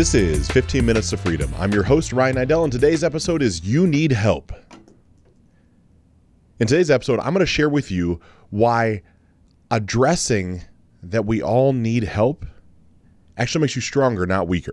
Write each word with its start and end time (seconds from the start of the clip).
This 0.00 0.14
is 0.14 0.50
15 0.52 0.86
Minutes 0.86 1.12
of 1.12 1.20
Freedom. 1.20 1.52
I'm 1.58 1.74
your 1.74 1.82
host, 1.82 2.14
Ryan 2.14 2.36
Idell, 2.36 2.64
and 2.64 2.72
today's 2.72 3.04
episode 3.04 3.42
is 3.42 3.62
You 3.62 3.86
Need 3.86 4.12
Help. 4.12 4.50
In 6.58 6.66
today's 6.66 6.90
episode, 6.90 7.20
I'm 7.20 7.34
going 7.34 7.40
to 7.40 7.46
share 7.46 7.68
with 7.68 7.90
you 7.90 8.18
why 8.48 9.02
addressing 9.70 10.62
that 11.02 11.26
we 11.26 11.42
all 11.42 11.74
need 11.74 12.04
help 12.04 12.46
actually 13.36 13.60
makes 13.60 13.76
you 13.76 13.82
stronger, 13.82 14.24
not 14.24 14.48
weaker. 14.48 14.72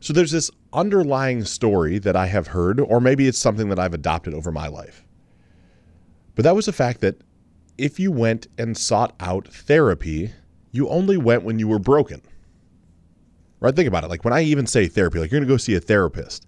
So 0.00 0.12
there's 0.12 0.32
this 0.32 0.50
underlying 0.72 1.44
story 1.44 2.00
that 2.00 2.16
I 2.16 2.26
have 2.26 2.48
heard, 2.48 2.80
or 2.80 3.00
maybe 3.00 3.28
it's 3.28 3.38
something 3.38 3.68
that 3.68 3.78
I've 3.78 3.94
adopted 3.94 4.34
over 4.34 4.50
my 4.50 4.66
life. 4.66 5.04
But 6.34 6.42
that 6.42 6.56
was 6.56 6.66
the 6.66 6.72
fact 6.72 7.00
that 7.00 7.20
if 7.78 8.00
you 8.00 8.10
went 8.10 8.48
and 8.58 8.76
sought 8.76 9.14
out 9.20 9.46
therapy, 9.46 10.32
you 10.72 10.88
only 10.88 11.16
went 11.16 11.44
when 11.44 11.60
you 11.60 11.68
were 11.68 11.78
broken. 11.78 12.20
Right? 13.60 13.74
Think 13.74 13.88
about 13.88 14.04
it. 14.04 14.10
Like 14.10 14.24
when 14.24 14.34
I 14.34 14.42
even 14.42 14.66
say 14.66 14.86
therapy, 14.86 15.18
like 15.18 15.30
you're 15.30 15.40
going 15.40 15.48
to 15.48 15.52
go 15.52 15.56
see 15.56 15.74
a 15.74 15.80
therapist, 15.80 16.46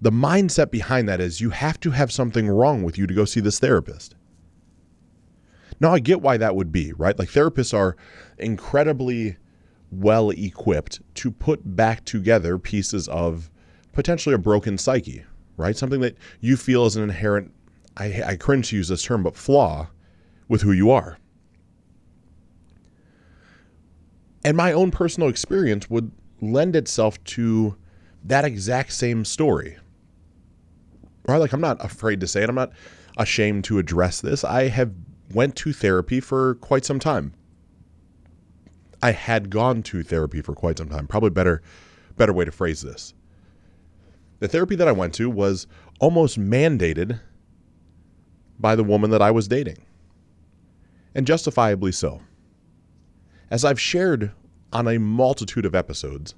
the 0.00 0.10
mindset 0.10 0.70
behind 0.70 1.08
that 1.08 1.20
is 1.20 1.40
you 1.40 1.50
have 1.50 1.78
to 1.80 1.90
have 1.90 2.10
something 2.10 2.48
wrong 2.48 2.82
with 2.82 2.96
you 2.96 3.06
to 3.06 3.14
go 3.14 3.24
see 3.24 3.40
this 3.40 3.58
therapist. 3.58 4.14
Now, 5.80 5.92
I 5.92 5.98
get 5.98 6.20
why 6.20 6.36
that 6.36 6.56
would 6.56 6.72
be, 6.72 6.92
right? 6.92 7.18
Like 7.18 7.30
therapists 7.30 7.72
are 7.72 7.96
incredibly 8.38 9.36
well 9.90 10.30
equipped 10.30 11.00
to 11.16 11.30
put 11.30 11.76
back 11.76 12.04
together 12.04 12.58
pieces 12.58 13.08
of 13.08 13.50
potentially 13.92 14.34
a 14.34 14.38
broken 14.38 14.78
psyche, 14.78 15.24
right? 15.56 15.76
Something 15.76 16.00
that 16.00 16.16
you 16.40 16.56
feel 16.56 16.86
is 16.86 16.96
an 16.96 17.02
inherent, 17.02 17.52
I, 17.96 18.22
I 18.22 18.36
cringe 18.36 18.70
to 18.70 18.76
use 18.76 18.88
this 18.88 19.02
term, 19.02 19.22
but 19.22 19.36
flaw 19.36 19.88
with 20.48 20.62
who 20.62 20.72
you 20.72 20.90
are. 20.90 21.18
And 24.44 24.56
my 24.56 24.72
own 24.72 24.90
personal 24.90 25.28
experience 25.28 25.90
would 25.90 26.10
lend 26.40 26.76
itself 26.76 27.22
to 27.24 27.76
that 28.24 28.44
exact 28.44 28.92
same 28.92 29.24
story. 29.24 29.76
Right? 31.26 31.38
Like 31.38 31.52
I'm 31.52 31.60
not 31.60 31.84
afraid 31.84 32.20
to 32.20 32.26
say 32.26 32.42
it. 32.42 32.48
I'm 32.48 32.54
not 32.54 32.72
ashamed 33.16 33.64
to 33.64 33.78
address 33.78 34.20
this. 34.20 34.44
I 34.44 34.68
have 34.68 34.92
went 35.32 35.56
to 35.56 35.72
therapy 35.72 36.20
for 36.20 36.56
quite 36.56 36.84
some 36.84 36.98
time. 36.98 37.34
I 39.02 39.12
had 39.12 39.50
gone 39.50 39.82
to 39.84 40.02
therapy 40.02 40.42
for 40.42 40.54
quite 40.54 40.78
some 40.78 40.88
time. 40.88 41.06
Probably 41.06 41.30
better 41.30 41.62
better 42.16 42.32
way 42.32 42.44
to 42.44 42.52
phrase 42.52 42.82
this. 42.82 43.14
The 44.40 44.48
therapy 44.48 44.74
that 44.76 44.88
I 44.88 44.92
went 44.92 45.14
to 45.14 45.30
was 45.30 45.66
almost 46.00 46.38
mandated 46.38 47.20
by 48.58 48.74
the 48.74 48.84
woman 48.84 49.10
that 49.10 49.22
I 49.22 49.30
was 49.30 49.48
dating. 49.48 49.78
And 51.14 51.26
justifiably 51.26 51.92
so. 51.92 52.20
As 53.50 53.64
I've 53.64 53.80
shared 53.80 54.32
on 54.72 54.88
a 54.88 54.98
multitude 54.98 55.66
of 55.66 55.74
episodes, 55.74 56.34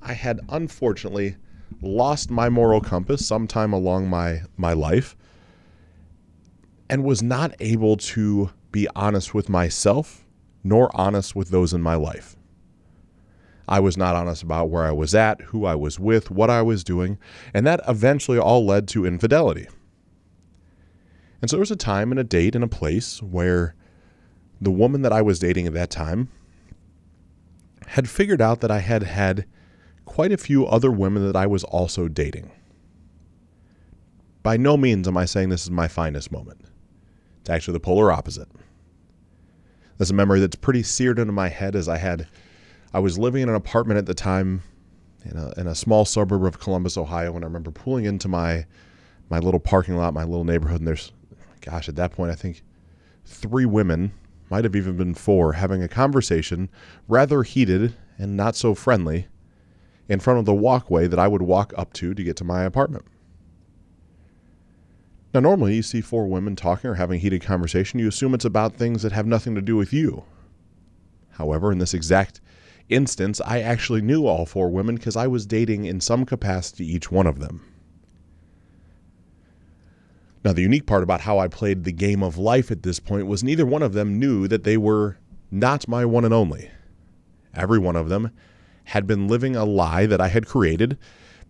I 0.00 0.14
had 0.14 0.40
unfortunately 0.48 1.36
lost 1.80 2.30
my 2.30 2.48
moral 2.48 2.80
compass 2.80 3.26
sometime 3.26 3.72
along 3.72 4.08
my, 4.08 4.42
my 4.56 4.72
life 4.72 5.16
and 6.90 7.04
was 7.04 7.22
not 7.22 7.54
able 7.60 7.96
to 7.96 8.50
be 8.70 8.88
honest 8.94 9.34
with 9.34 9.48
myself 9.48 10.24
nor 10.64 10.90
honest 10.94 11.34
with 11.34 11.50
those 11.50 11.72
in 11.72 11.82
my 11.82 11.94
life. 11.94 12.36
I 13.68 13.80
was 13.80 13.96
not 13.96 14.14
honest 14.14 14.42
about 14.42 14.70
where 14.70 14.84
I 14.84 14.92
was 14.92 15.14
at, 15.14 15.40
who 15.40 15.64
I 15.64 15.74
was 15.74 15.98
with, 15.98 16.30
what 16.30 16.50
I 16.50 16.62
was 16.62 16.84
doing, 16.84 17.18
and 17.54 17.66
that 17.66 17.80
eventually 17.88 18.38
all 18.38 18.66
led 18.66 18.88
to 18.88 19.06
infidelity. 19.06 19.66
And 21.40 21.50
so 21.50 21.56
there 21.56 21.60
was 21.60 21.70
a 21.70 21.76
time 21.76 22.12
and 22.12 22.20
a 22.20 22.24
date 22.24 22.54
and 22.54 22.62
a 22.62 22.68
place 22.68 23.22
where 23.22 23.74
the 24.60 24.70
woman 24.70 25.02
that 25.02 25.12
I 25.12 25.22
was 25.22 25.38
dating 25.38 25.66
at 25.66 25.74
that 25.74 25.90
time 25.90 26.28
had 27.92 28.08
figured 28.08 28.40
out 28.40 28.62
that 28.62 28.70
I 28.70 28.78
had 28.78 29.02
had 29.02 29.44
quite 30.06 30.32
a 30.32 30.38
few 30.38 30.66
other 30.66 30.90
women 30.90 31.26
that 31.26 31.36
I 31.36 31.46
was 31.46 31.62
also 31.62 32.08
dating. 32.08 32.50
By 34.42 34.56
no 34.56 34.78
means 34.78 35.06
am 35.06 35.18
I 35.18 35.26
saying 35.26 35.50
this 35.50 35.64
is 35.64 35.70
my 35.70 35.88
finest 35.88 36.32
moment. 36.32 36.62
It's 37.42 37.50
actually 37.50 37.74
the 37.74 37.80
polar 37.80 38.10
opposite. 38.10 38.48
That's 39.98 40.10
a 40.10 40.14
memory 40.14 40.40
that's 40.40 40.56
pretty 40.56 40.82
seared 40.82 41.18
into 41.18 41.34
my 41.34 41.50
head 41.50 41.76
as 41.76 41.86
I 41.86 41.98
had 41.98 42.26
I 42.94 42.98
was 42.98 43.18
living 43.18 43.42
in 43.42 43.50
an 43.50 43.54
apartment 43.54 43.98
at 43.98 44.06
the 44.06 44.14
time 44.14 44.62
in 45.26 45.36
a, 45.36 45.52
in 45.58 45.66
a 45.66 45.74
small 45.74 46.06
suburb 46.06 46.46
of 46.46 46.58
Columbus, 46.58 46.96
Ohio, 46.96 47.36
and 47.36 47.44
I 47.44 47.46
remember 47.46 47.70
pulling 47.70 48.06
into 48.06 48.26
my 48.26 48.64
my 49.28 49.38
little 49.38 49.60
parking 49.60 49.96
lot, 49.96 50.14
my 50.14 50.24
little 50.24 50.44
neighborhood, 50.44 50.80
and 50.80 50.88
there's 50.88 51.12
gosh, 51.60 51.90
at 51.90 51.96
that 51.96 52.12
point 52.12 52.32
I 52.32 52.36
think 52.36 52.62
three 53.26 53.66
women 53.66 54.12
might 54.52 54.64
have 54.64 54.76
even 54.76 54.98
been 54.98 55.14
four, 55.14 55.54
having 55.54 55.82
a 55.82 55.88
conversation, 55.88 56.68
rather 57.08 57.42
heated 57.42 57.94
and 58.18 58.36
not 58.36 58.54
so 58.54 58.74
friendly, 58.74 59.26
in 60.10 60.20
front 60.20 60.38
of 60.38 60.44
the 60.44 60.52
walkway 60.52 61.06
that 61.06 61.18
I 61.18 61.26
would 61.26 61.40
walk 61.40 61.72
up 61.74 61.94
to 61.94 62.12
to 62.12 62.22
get 62.22 62.36
to 62.36 62.44
my 62.44 62.64
apartment. 62.64 63.06
Now, 65.32 65.40
normally 65.40 65.76
you 65.76 65.82
see 65.82 66.02
four 66.02 66.26
women 66.26 66.54
talking 66.54 66.90
or 66.90 66.96
having 66.96 67.20
heated 67.20 67.40
conversation, 67.40 67.98
you 67.98 68.08
assume 68.08 68.34
it's 68.34 68.44
about 68.44 68.76
things 68.76 69.00
that 69.00 69.12
have 69.12 69.26
nothing 69.26 69.54
to 69.54 69.62
do 69.62 69.74
with 69.74 69.90
you. 69.90 70.24
However, 71.30 71.72
in 71.72 71.78
this 71.78 71.94
exact 71.94 72.42
instance, 72.90 73.40
I 73.46 73.62
actually 73.62 74.02
knew 74.02 74.26
all 74.26 74.44
four 74.44 74.68
women 74.68 74.96
because 74.96 75.16
I 75.16 75.28
was 75.28 75.46
dating 75.46 75.86
in 75.86 75.98
some 76.02 76.26
capacity 76.26 76.84
each 76.84 77.10
one 77.10 77.26
of 77.26 77.38
them. 77.38 77.71
Now, 80.44 80.52
the 80.52 80.62
unique 80.62 80.86
part 80.86 81.02
about 81.02 81.20
how 81.20 81.38
I 81.38 81.46
played 81.48 81.84
the 81.84 81.92
game 81.92 82.22
of 82.22 82.36
life 82.36 82.70
at 82.70 82.82
this 82.82 82.98
point 82.98 83.26
was 83.26 83.44
neither 83.44 83.64
one 83.64 83.82
of 83.82 83.92
them 83.92 84.18
knew 84.18 84.48
that 84.48 84.64
they 84.64 84.76
were 84.76 85.18
not 85.50 85.86
my 85.86 86.04
one 86.04 86.24
and 86.24 86.34
only. 86.34 86.70
Every 87.54 87.78
one 87.78 87.96
of 87.96 88.08
them 88.08 88.32
had 88.84 89.06
been 89.06 89.28
living 89.28 89.54
a 89.54 89.64
lie 89.64 90.06
that 90.06 90.20
I 90.20 90.28
had 90.28 90.46
created 90.46 90.98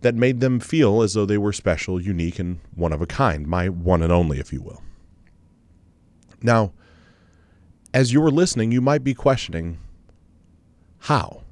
that 0.01 0.13
made 0.13 0.41
them 0.41 0.59
feel 0.59 1.01
as 1.01 1.13
though 1.13 1.25
they 1.25 1.37
were 1.37 1.53
special, 1.53 1.99
unique, 1.99 2.37
and 2.37 2.59
one 2.75 2.93
of 2.93 3.01
a 3.01 3.07
kind, 3.07 3.47
my 3.47 3.69
one 3.69 4.03
and 4.03 4.11
only, 4.11 4.39
if 4.39 4.53
you 4.53 4.61
will. 4.61 4.83
Now, 6.41 6.73
as 7.93 8.11
you 8.11 8.21
were 8.21 8.31
listening, 8.31 8.71
you 8.71 8.81
might 8.81 9.03
be 9.03 9.13
questioning 9.13 9.79
how? 10.99 11.43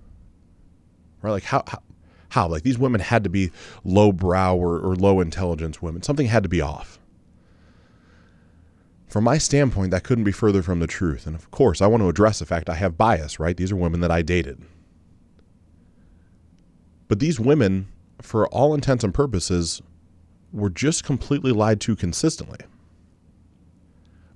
Right? 1.21 1.31
Like, 1.31 1.43
how, 1.43 1.63
how, 1.67 1.81
how? 2.29 2.47
Like, 2.47 2.63
these 2.63 2.77
women 2.77 3.01
had 3.01 3.23
to 3.23 3.29
be 3.29 3.51
low 3.83 4.11
brow 4.11 4.55
or, 4.55 4.79
or 4.79 4.95
low 4.95 5.21
intelligence 5.21 5.81
women. 5.81 6.03
Something 6.03 6.27
had 6.27 6.43
to 6.43 6.49
be 6.49 6.61
off. 6.61 6.99
From 9.11 9.25
my 9.25 9.37
standpoint, 9.37 9.91
that 9.91 10.05
couldn't 10.05 10.23
be 10.23 10.31
further 10.31 10.61
from 10.61 10.79
the 10.79 10.87
truth. 10.87 11.27
And 11.27 11.35
of 11.35 11.51
course, 11.51 11.81
I 11.81 11.87
want 11.87 12.01
to 12.01 12.07
address 12.07 12.39
the 12.39 12.45
fact 12.45 12.69
I 12.69 12.75
have 12.75 12.97
bias, 12.97 13.41
right? 13.41 13.57
These 13.57 13.73
are 13.73 13.75
women 13.75 13.99
that 13.99 14.09
I 14.09 14.21
dated. 14.21 14.61
But 17.09 17.19
these 17.19 17.37
women, 17.37 17.89
for 18.21 18.47
all 18.47 18.73
intents 18.73 19.03
and 19.03 19.13
purposes, 19.13 19.81
were 20.53 20.69
just 20.69 21.03
completely 21.03 21.51
lied 21.51 21.81
to 21.81 21.97
consistently 21.97 22.59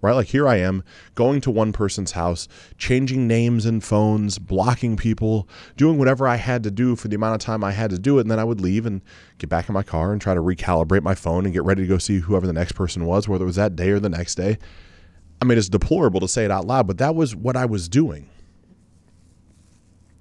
right? 0.05 0.13
Like 0.13 0.27
here 0.27 0.47
I 0.47 0.57
am 0.57 0.83
going 1.16 1.41
to 1.41 1.51
one 1.51 1.73
person's 1.73 2.11
house, 2.11 2.47
changing 2.77 3.27
names 3.27 3.66
and 3.66 3.83
phones, 3.83 4.39
blocking 4.39 4.95
people, 4.95 5.49
doing 5.75 5.97
whatever 5.97 6.27
I 6.27 6.35
had 6.35 6.63
to 6.63 6.71
do 6.71 6.95
for 6.95 7.07
the 7.07 7.16
amount 7.16 7.35
of 7.35 7.41
time 7.41 7.63
I 7.63 7.71
had 7.71 7.89
to 7.89 7.99
do 7.99 8.17
it. 8.17 8.21
And 8.21 8.31
then 8.31 8.39
I 8.39 8.43
would 8.43 8.61
leave 8.61 8.85
and 8.85 9.01
get 9.39 9.49
back 9.49 9.67
in 9.67 9.73
my 9.73 9.83
car 9.83 10.11
and 10.13 10.21
try 10.21 10.33
to 10.33 10.41
recalibrate 10.41 11.03
my 11.03 11.16
phone 11.16 11.45
and 11.45 11.53
get 11.53 11.63
ready 11.63 11.81
to 11.81 11.88
go 11.88 11.97
see 11.97 12.19
whoever 12.19 12.47
the 12.47 12.53
next 12.53 12.73
person 12.73 13.05
was, 13.05 13.27
whether 13.27 13.43
it 13.43 13.47
was 13.47 13.55
that 13.55 13.75
day 13.75 13.89
or 13.89 13.99
the 13.99 14.09
next 14.09 14.35
day. 14.35 14.57
I 15.41 15.45
mean, 15.45 15.57
it's 15.57 15.69
deplorable 15.69 16.19
to 16.22 16.27
say 16.27 16.45
it 16.45 16.51
out 16.51 16.66
loud, 16.66 16.87
but 16.87 16.97
that 16.99 17.16
was 17.16 17.35
what 17.35 17.57
I 17.57 17.66
was 17.66 17.89
doing. 17.89 18.29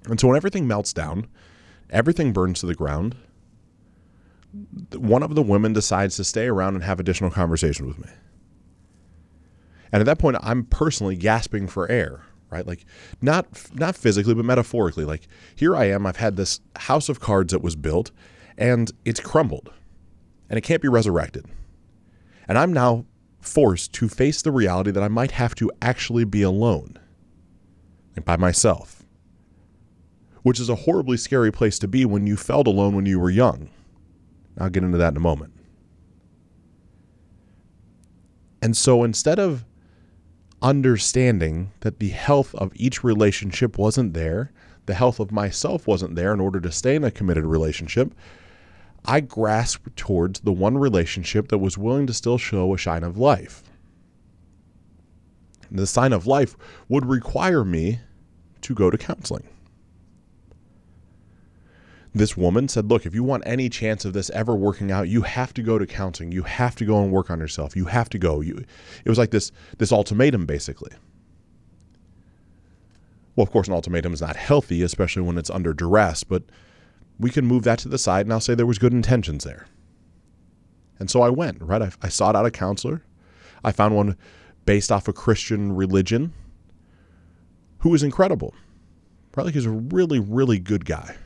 And 0.07 0.19
so 0.19 0.27
when 0.27 0.37
everything 0.37 0.67
melts 0.67 0.93
down, 0.93 1.27
everything 1.89 2.33
burns 2.33 2.59
to 2.59 2.65
the 2.65 2.75
ground, 2.75 3.15
one 4.95 5.23
of 5.23 5.35
the 5.35 5.41
women 5.41 5.73
decides 5.73 6.15
to 6.17 6.23
stay 6.23 6.47
around 6.47 6.75
and 6.75 6.83
have 6.83 6.99
additional 6.99 7.29
conversations 7.29 7.87
with 7.87 7.99
me. 7.99 8.11
And 9.95 10.01
at 10.01 10.07
that 10.07 10.19
point, 10.19 10.35
I'm 10.41 10.65
personally 10.65 11.15
gasping 11.15 11.67
for 11.67 11.89
air, 11.89 12.21
right? 12.49 12.67
Like 12.67 12.85
not 13.21 13.47
not 13.73 13.95
physically, 13.95 14.33
but 14.33 14.43
metaphorically. 14.43 15.05
Like 15.05 15.25
here 15.55 15.73
I 15.73 15.85
am. 15.85 16.05
I've 16.05 16.17
had 16.17 16.35
this 16.35 16.59
house 16.75 17.07
of 17.07 17.21
cards 17.21 17.53
that 17.53 17.61
was 17.61 17.77
built, 17.77 18.11
and 18.57 18.91
it's 19.05 19.21
crumbled, 19.21 19.71
and 20.49 20.57
it 20.57 20.63
can't 20.63 20.81
be 20.81 20.89
resurrected. 20.89 21.45
And 22.45 22.57
I'm 22.57 22.73
now 22.73 23.05
forced 23.39 23.93
to 23.93 24.09
face 24.09 24.41
the 24.41 24.51
reality 24.51 24.91
that 24.91 25.01
I 25.01 25.07
might 25.07 25.31
have 25.31 25.55
to 25.55 25.71
actually 25.81 26.25
be 26.25 26.41
alone, 26.41 26.99
like 28.17 28.25
by 28.25 28.35
myself, 28.35 29.05
which 30.41 30.59
is 30.59 30.67
a 30.67 30.75
horribly 30.75 31.15
scary 31.15 31.53
place 31.53 31.79
to 31.79 31.87
be 31.87 32.03
when 32.03 32.27
you 32.27 32.35
felt 32.35 32.67
alone 32.67 32.97
when 32.97 33.05
you 33.05 33.17
were 33.17 33.29
young. 33.29 33.69
I'll 34.59 34.69
get 34.69 34.83
into 34.83 34.97
that 34.97 35.13
in 35.13 35.17
a 35.17 35.21
moment. 35.21 35.53
And 38.61 38.75
so 38.75 39.05
instead 39.05 39.39
of 39.39 39.63
understanding 40.61 41.71
that 41.81 41.99
the 41.99 42.09
health 42.09 42.55
of 42.55 42.71
each 42.75 43.03
relationship 43.03 43.77
wasn't 43.77 44.13
there, 44.13 44.51
the 44.85 44.93
health 44.93 45.19
of 45.19 45.31
myself 45.31 45.87
wasn't 45.87 46.15
there 46.15 46.33
in 46.33 46.39
order 46.39 46.59
to 46.59 46.71
stay 46.71 46.95
in 46.95 47.03
a 47.03 47.11
committed 47.11 47.45
relationship, 47.45 48.13
I 49.03 49.19
grasped 49.19 49.95
towards 49.95 50.39
the 50.39 50.51
one 50.51 50.77
relationship 50.77 51.49
that 51.49 51.59
was 51.59 51.77
willing 51.77 52.07
to 52.07 52.13
still 52.13 52.37
show 52.37 52.73
a 52.73 52.77
shine 52.77 53.03
of 53.03 53.17
life. 53.17 53.63
The 55.71 55.87
sign 55.87 56.13
of 56.13 56.27
life 56.27 56.55
would 56.89 57.05
require 57.05 57.63
me 57.63 57.99
to 58.61 58.73
go 58.73 58.89
to 58.89 58.97
counseling. 58.97 59.47
This 62.15 62.37
woman 62.37 62.69
said, 62.69 62.89
Look, 62.89 63.05
if 63.05 63.13
you 63.13 63.23
want 63.23 63.43
any 63.45 63.69
chance 63.69 64.05
of 64.05 64.13
this 64.13 64.29
ever 64.29 64.55
working 64.55 64.89
out, 64.89 65.09
you 65.09 65.23
have 65.23 65.53
to 65.53 65.61
go 65.61 65.77
to 65.77 65.85
counseling. 65.85 66.31
You 66.31 66.43
have 66.43 66.75
to 66.77 66.85
go 66.85 67.03
and 67.03 67.11
work 67.11 67.29
on 67.29 67.39
yourself. 67.39 67.75
You 67.75 67.85
have 67.85 68.09
to 68.09 68.17
go. 68.17 68.39
You, 68.39 68.63
it 69.03 69.09
was 69.09 69.17
like 69.17 69.31
this, 69.31 69.51
this 69.77 69.91
ultimatum, 69.91 70.45
basically. 70.45 70.91
Well, 73.35 73.43
of 73.43 73.51
course, 73.51 73.67
an 73.67 73.73
ultimatum 73.73 74.13
is 74.13 74.21
not 74.21 74.37
healthy, 74.37 74.81
especially 74.81 75.23
when 75.23 75.37
it's 75.37 75.49
under 75.49 75.73
duress, 75.73 76.23
but 76.23 76.43
we 77.19 77.29
can 77.29 77.45
move 77.45 77.63
that 77.63 77.79
to 77.79 77.89
the 77.89 77.97
side 77.97 78.25
and 78.25 78.31
I'll 78.31 78.39
say 78.39 78.55
there 78.55 78.65
was 78.65 78.79
good 78.79 78.93
intentions 78.93 79.43
there. 79.43 79.67
And 80.97 81.11
so 81.11 81.21
I 81.21 81.29
went, 81.29 81.61
right? 81.61 81.81
I, 81.81 81.91
I 82.01 82.07
sought 82.07 82.37
out 82.37 82.45
a 82.45 82.51
counselor. 82.51 83.03
I 83.61 83.73
found 83.73 83.93
one 83.93 84.15
based 84.65 84.89
off 84.89 85.09
a 85.09 85.13
Christian 85.13 85.75
religion 85.75 86.31
who 87.79 87.89
was 87.89 88.03
incredible. 88.03 88.53
Probably 89.33 89.51
he's 89.51 89.65
a 89.65 89.69
really, 89.69 90.19
really 90.19 90.59
good 90.59 90.85
guy. 90.85 91.17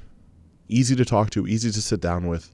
Easy 0.70 0.96
to 0.96 1.04
talk 1.04 1.32
to, 1.32 1.48
easy 1.48 1.72
to 1.72 1.82
sit 1.82 2.00
down 2.00 2.28
with. 2.28 2.54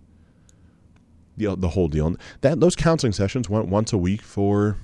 The, 1.37 1.53
the 1.55 1.69
whole 1.69 1.89
deal. 1.89 2.15
That 2.39 2.61
those 2.61 2.77
counseling 2.77 3.11
sessions 3.11 3.49
went 3.49 3.67
once 3.67 3.91
a 3.91 3.97
week 3.97 4.21
for 4.21 4.77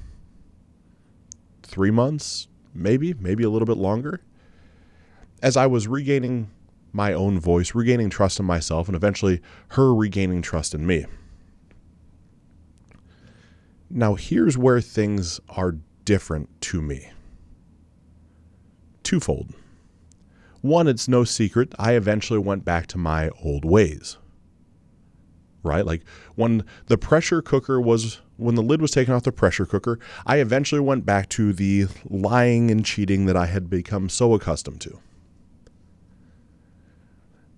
three 1.64 1.92
months, 1.92 2.50
maybe, 2.74 3.14
maybe 3.14 3.44
a 3.44 3.50
little 3.50 3.66
bit 3.66 3.78
longer. 3.78 4.20
As 5.42 5.56
I 5.56 5.66
was 5.66 5.88
regaining 5.88 6.52
my 6.92 7.14
own 7.14 7.40
voice, 7.40 7.74
regaining 7.74 8.10
trust 8.10 8.38
in 8.40 8.46
myself, 8.46 8.88
and 8.88 8.96
eventually 8.98 9.42
her 9.70 9.96
regaining 9.96 10.42
trust 10.42 10.74
in 10.76 10.86
me. 10.86 11.06
Now, 13.90 14.16
here's 14.16 14.58
where 14.58 14.82
things 14.82 15.40
are 15.50 15.78
different 16.06 16.50
to 16.62 16.82
me 16.82 17.12
twofold. 19.04 19.54
One, 20.62 20.88
it's 20.88 21.08
no 21.08 21.24
secret, 21.24 21.74
I 21.80 21.94
eventually 21.94 22.40
went 22.40 22.64
back 22.64 22.88
to 22.88 22.98
my 22.98 23.30
old 23.44 23.66
ways. 23.66 24.18
Right? 25.64 25.86
Like 25.86 26.04
when 26.36 26.64
the 26.88 26.98
pressure 26.98 27.42
cooker 27.42 27.80
was, 27.80 28.22
when 28.38 28.56
the 28.56 28.64
lid 28.64 28.82
was 28.82 28.92
taken 28.92 29.14
off 29.14 29.24
the 29.24 29.32
pressure 29.32 29.66
cooker, 29.66 30.00
I 30.26 30.38
eventually 30.38 30.82
went 30.82 31.06
back 31.06 31.30
to 31.30 31.54
the 31.54 31.88
lying 32.10 32.72
and 32.72 32.86
cheating 32.86 33.26
that 33.26 33.38
I 33.38 33.48
had 33.48 33.70
become 33.70 34.10
so 34.10 34.34
accustomed 34.34 34.82
to. 34.82 35.00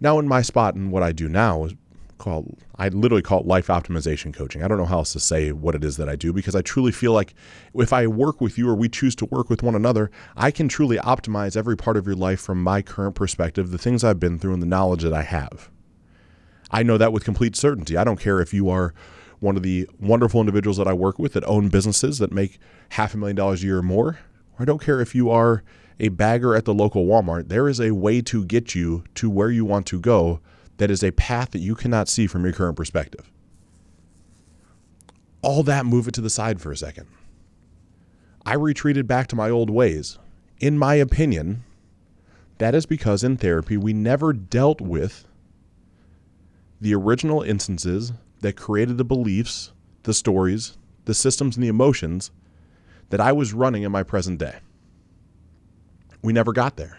Now, 0.01 0.19
in 0.19 0.27
my 0.27 0.41
spot 0.41 0.75
and 0.75 0.91
what 0.91 1.01
I 1.01 1.13
do 1.13 1.29
now 1.29 1.63
is 1.63 1.75
called 2.23 2.57
I 2.77 2.87
literally 2.87 3.21
call 3.21 3.41
it 3.41 3.45
life 3.45 3.67
optimization 3.67 4.33
coaching. 4.33 4.63
I 4.63 4.67
don't 4.67 4.77
know 4.77 4.85
how 4.85 4.99
else 4.99 5.11
to 5.13 5.19
say 5.19 5.51
what 5.51 5.75
it 5.75 5.83
is 5.83 5.97
that 5.97 6.07
I 6.07 6.15
do 6.15 6.31
because 6.31 6.55
I 6.55 6.61
truly 6.61 6.91
feel 6.91 7.11
like 7.11 7.33
if 7.75 7.91
I 7.91 8.07
work 8.07 8.39
with 8.39 8.57
you 8.57 8.69
or 8.69 8.75
we 8.75 8.87
choose 8.87 9.13
to 9.17 9.25
work 9.25 9.49
with 9.49 9.61
one 9.61 9.75
another, 9.75 10.09
I 10.37 10.49
can 10.49 10.69
truly 10.69 10.97
optimize 10.97 11.57
every 11.57 11.75
part 11.75 11.97
of 11.97 12.05
your 12.05 12.15
life 12.15 12.39
from 12.39 12.63
my 12.63 12.81
current 12.81 13.15
perspective, 13.15 13.71
the 13.71 13.77
things 13.77 14.03
I've 14.03 14.21
been 14.21 14.39
through 14.39 14.53
and 14.53 14.61
the 14.61 14.67
knowledge 14.67 15.03
that 15.03 15.13
I 15.13 15.23
have. 15.23 15.69
I 16.71 16.81
know 16.81 16.97
that 16.97 17.11
with 17.11 17.25
complete 17.25 17.57
certainty. 17.57 17.97
I 17.97 18.05
don't 18.05 18.19
care 18.19 18.39
if 18.39 18.53
you 18.53 18.69
are 18.69 18.93
one 19.41 19.57
of 19.57 19.63
the 19.63 19.89
wonderful 19.99 20.39
individuals 20.39 20.77
that 20.77 20.87
I 20.87 20.93
work 20.93 21.19
with 21.19 21.33
that 21.33 21.43
own 21.43 21.67
businesses 21.67 22.19
that 22.19 22.31
make 22.31 22.57
half 22.89 23.13
a 23.13 23.17
million 23.17 23.35
dollars 23.35 23.61
a 23.61 23.65
year 23.65 23.79
or 23.79 23.83
more. 23.83 24.19
Or 24.57 24.61
I 24.61 24.65
don't 24.65 24.81
care 24.81 25.01
if 25.01 25.13
you 25.13 25.29
are 25.29 25.61
a 25.99 26.07
bagger 26.07 26.55
at 26.55 26.63
the 26.63 26.73
local 26.73 27.05
Walmart. 27.05 27.49
There 27.49 27.67
is 27.67 27.81
a 27.81 27.91
way 27.91 28.21
to 28.21 28.45
get 28.45 28.73
you 28.73 29.03
to 29.15 29.29
where 29.29 29.51
you 29.51 29.65
want 29.65 29.85
to 29.87 29.99
go 29.99 30.39
that 30.77 30.91
is 30.91 31.03
a 31.03 31.11
path 31.11 31.51
that 31.51 31.59
you 31.59 31.75
cannot 31.75 32.07
see 32.07 32.27
from 32.27 32.43
your 32.43 32.53
current 32.53 32.75
perspective. 32.75 33.29
All 35.41 35.63
that, 35.63 35.85
move 35.85 36.07
it 36.07 36.13
to 36.15 36.21
the 36.21 36.29
side 36.29 36.61
for 36.61 36.71
a 36.71 36.77
second. 36.77 37.07
I 38.45 38.55
retreated 38.55 39.07
back 39.07 39.27
to 39.27 39.35
my 39.35 39.49
old 39.49 39.69
ways. 39.69 40.17
In 40.59 40.77
my 40.77 40.95
opinion, 40.95 41.63
that 42.57 42.75
is 42.75 42.85
because 42.85 43.23
in 43.23 43.37
therapy 43.37 43.77
we 43.77 43.93
never 43.93 44.33
dealt 44.33 44.81
with 44.81 45.27
the 46.79 46.93
original 46.93 47.41
instances 47.41 48.13
that 48.41 48.57
created 48.57 48.97
the 48.97 49.05
beliefs, 49.05 49.71
the 50.03 50.13
stories, 50.13 50.77
the 51.05 51.13
systems, 51.13 51.55
and 51.55 51.63
the 51.63 51.69
emotions 51.69 52.31
that 53.09 53.21
I 53.21 53.31
was 53.31 53.53
running 53.53 53.83
in 53.83 53.91
my 53.91 54.03
present 54.03 54.39
day. 54.39 54.59
We 56.21 56.33
never 56.33 56.51
got 56.53 56.77
there. 56.77 56.97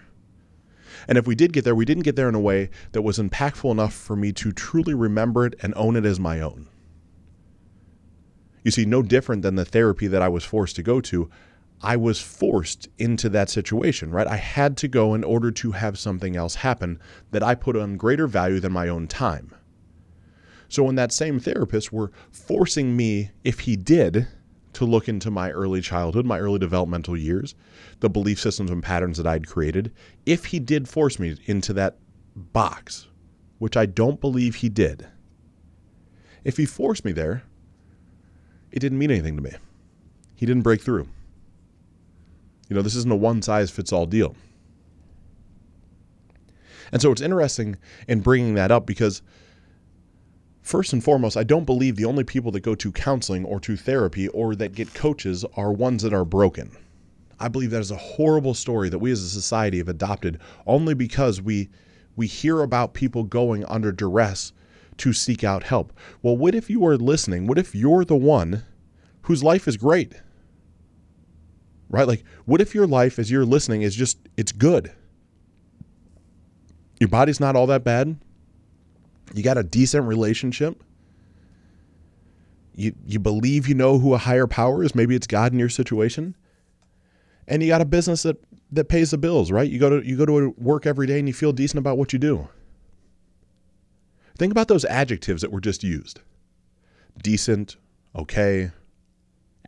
And 1.08 1.18
if 1.18 1.26
we 1.26 1.34
did 1.34 1.52
get 1.52 1.64
there, 1.64 1.74
we 1.74 1.84
didn't 1.84 2.04
get 2.04 2.16
there 2.16 2.28
in 2.28 2.34
a 2.34 2.40
way 2.40 2.70
that 2.92 3.02
was 3.02 3.18
impactful 3.18 3.70
enough 3.70 3.94
for 3.94 4.16
me 4.16 4.32
to 4.32 4.52
truly 4.52 4.94
remember 4.94 5.46
it 5.46 5.54
and 5.62 5.72
own 5.76 5.96
it 5.96 6.04
as 6.04 6.18
my 6.20 6.40
own. 6.40 6.68
You 8.62 8.70
see, 8.70 8.86
no 8.86 9.02
different 9.02 9.42
than 9.42 9.56
the 9.56 9.64
therapy 9.64 10.06
that 10.06 10.22
I 10.22 10.28
was 10.28 10.44
forced 10.44 10.76
to 10.76 10.82
go 10.82 11.00
to, 11.02 11.30
I 11.82 11.96
was 11.96 12.20
forced 12.20 12.88
into 12.98 13.28
that 13.28 13.50
situation, 13.50 14.10
right? 14.10 14.26
I 14.26 14.36
had 14.36 14.76
to 14.78 14.88
go 14.88 15.12
in 15.12 15.22
order 15.22 15.50
to 15.50 15.72
have 15.72 15.98
something 15.98 16.34
else 16.34 16.56
happen 16.56 16.98
that 17.30 17.42
I 17.42 17.54
put 17.54 17.76
on 17.76 17.98
greater 17.98 18.26
value 18.26 18.60
than 18.60 18.72
my 18.72 18.88
own 18.88 19.06
time. 19.06 19.54
So 20.68 20.82
when 20.84 20.94
that 20.94 21.12
same 21.12 21.38
therapist 21.38 21.92
were 21.92 22.10
forcing 22.30 22.96
me, 22.96 23.32
if 23.44 23.60
he 23.60 23.76
did, 23.76 24.28
to 24.74 24.84
look 24.84 25.08
into 25.08 25.30
my 25.30 25.50
early 25.50 25.80
childhood, 25.80 26.26
my 26.26 26.38
early 26.38 26.58
developmental 26.58 27.16
years, 27.16 27.54
the 28.00 28.10
belief 28.10 28.40
systems 28.40 28.70
and 28.70 28.82
patterns 28.82 29.16
that 29.16 29.26
I'd 29.26 29.46
created, 29.46 29.92
if 30.26 30.46
he 30.46 30.58
did 30.58 30.88
force 30.88 31.18
me 31.18 31.36
into 31.46 31.72
that 31.74 31.98
box, 32.36 33.08
which 33.58 33.76
I 33.76 33.86
don't 33.86 34.20
believe 34.20 34.56
he 34.56 34.68
did, 34.68 35.06
if 36.44 36.56
he 36.56 36.66
forced 36.66 37.04
me 37.04 37.12
there, 37.12 37.42
it 38.70 38.80
didn't 38.80 38.98
mean 38.98 39.10
anything 39.10 39.36
to 39.36 39.42
me. 39.42 39.52
He 40.34 40.46
didn't 40.46 40.62
break 40.62 40.82
through. 40.82 41.08
You 42.68 42.76
know, 42.76 42.82
this 42.82 42.96
isn't 42.96 43.12
a 43.12 43.16
one 43.16 43.42
size 43.42 43.70
fits 43.70 43.92
all 43.92 44.06
deal. 44.06 44.34
And 46.92 47.00
so 47.00 47.10
it's 47.12 47.22
interesting 47.22 47.76
in 48.08 48.20
bringing 48.20 48.54
that 48.54 48.70
up 48.70 48.86
because 48.86 49.22
First 50.64 50.94
and 50.94 51.04
foremost, 51.04 51.36
I 51.36 51.44
don't 51.44 51.66
believe 51.66 51.96
the 51.96 52.06
only 52.06 52.24
people 52.24 52.50
that 52.52 52.60
go 52.60 52.74
to 52.74 52.90
counseling 52.90 53.44
or 53.44 53.60
to 53.60 53.76
therapy 53.76 54.28
or 54.28 54.54
that 54.56 54.74
get 54.74 54.94
coaches 54.94 55.44
are 55.58 55.70
ones 55.70 56.02
that 56.02 56.14
are 56.14 56.24
broken. 56.24 56.74
I 57.38 57.48
believe 57.48 57.70
that 57.70 57.82
is 57.82 57.90
a 57.90 57.96
horrible 57.96 58.54
story 58.54 58.88
that 58.88 58.98
we 58.98 59.12
as 59.12 59.20
a 59.20 59.28
society 59.28 59.76
have 59.76 59.90
adopted 59.90 60.40
only 60.66 60.94
because 60.94 61.42
we 61.42 61.68
we 62.16 62.26
hear 62.26 62.62
about 62.62 62.94
people 62.94 63.24
going 63.24 63.66
under 63.66 63.92
duress 63.92 64.54
to 64.96 65.12
seek 65.12 65.44
out 65.44 65.64
help. 65.64 65.92
Well, 66.22 66.36
what 66.36 66.54
if 66.54 66.70
you 66.70 66.86
are 66.86 66.96
listening? 66.96 67.46
What 67.46 67.58
if 67.58 67.74
you're 67.74 68.06
the 68.06 68.16
one 68.16 68.62
whose 69.22 69.44
life 69.44 69.68
is 69.68 69.76
great? 69.76 70.14
Right? 71.90 72.08
Like 72.08 72.24
what 72.46 72.62
if 72.62 72.74
your 72.74 72.86
life 72.86 73.18
as 73.18 73.30
you're 73.30 73.44
listening 73.44 73.82
is 73.82 73.94
just 73.94 74.16
it's 74.38 74.52
good? 74.52 74.92
Your 76.98 77.08
body's 77.08 77.38
not 77.40 77.54
all 77.54 77.66
that 77.66 77.84
bad 77.84 78.16
you 79.34 79.42
got 79.42 79.58
a 79.58 79.64
decent 79.64 80.06
relationship, 80.06 80.82
you 82.74 82.94
you 83.06 83.18
believe 83.18 83.68
you 83.68 83.74
know 83.74 83.98
who 83.98 84.14
a 84.14 84.18
higher 84.18 84.46
power 84.46 84.82
is, 84.82 84.94
maybe 84.94 85.14
it's 85.14 85.26
God 85.26 85.52
in 85.52 85.58
your 85.58 85.68
situation, 85.68 86.36
and 87.48 87.62
you 87.62 87.68
got 87.68 87.80
a 87.80 87.86
business 87.86 88.22
that 88.22 88.36
that 88.72 88.88
pays 88.88 89.10
the 89.10 89.18
bills, 89.18 89.50
right? 89.50 89.68
You 89.68 89.78
go 89.78 89.90
to 89.90 90.06
you 90.06 90.16
go 90.16 90.26
to 90.26 90.54
work 90.56 90.86
every 90.86 91.06
day 91.06 91.18
and 91.18 91.28
you 91.28 91.34
feel 91.34 91.52
decent 91.52 91.78
about 91.78 91.98
what 91.98 92.12
you 92.12 92.18
do. 92.18 92.48
Think 94.36 94.50
about 94.50 94.68
those 94.68 94.84
adjectives 94.84 95.42
that 95.42 95.52
were 95.52 95.60
just 95.60 95.84
used. 95.84 96.20
Decent, 97.22 97.76
okay, 98.16 98.70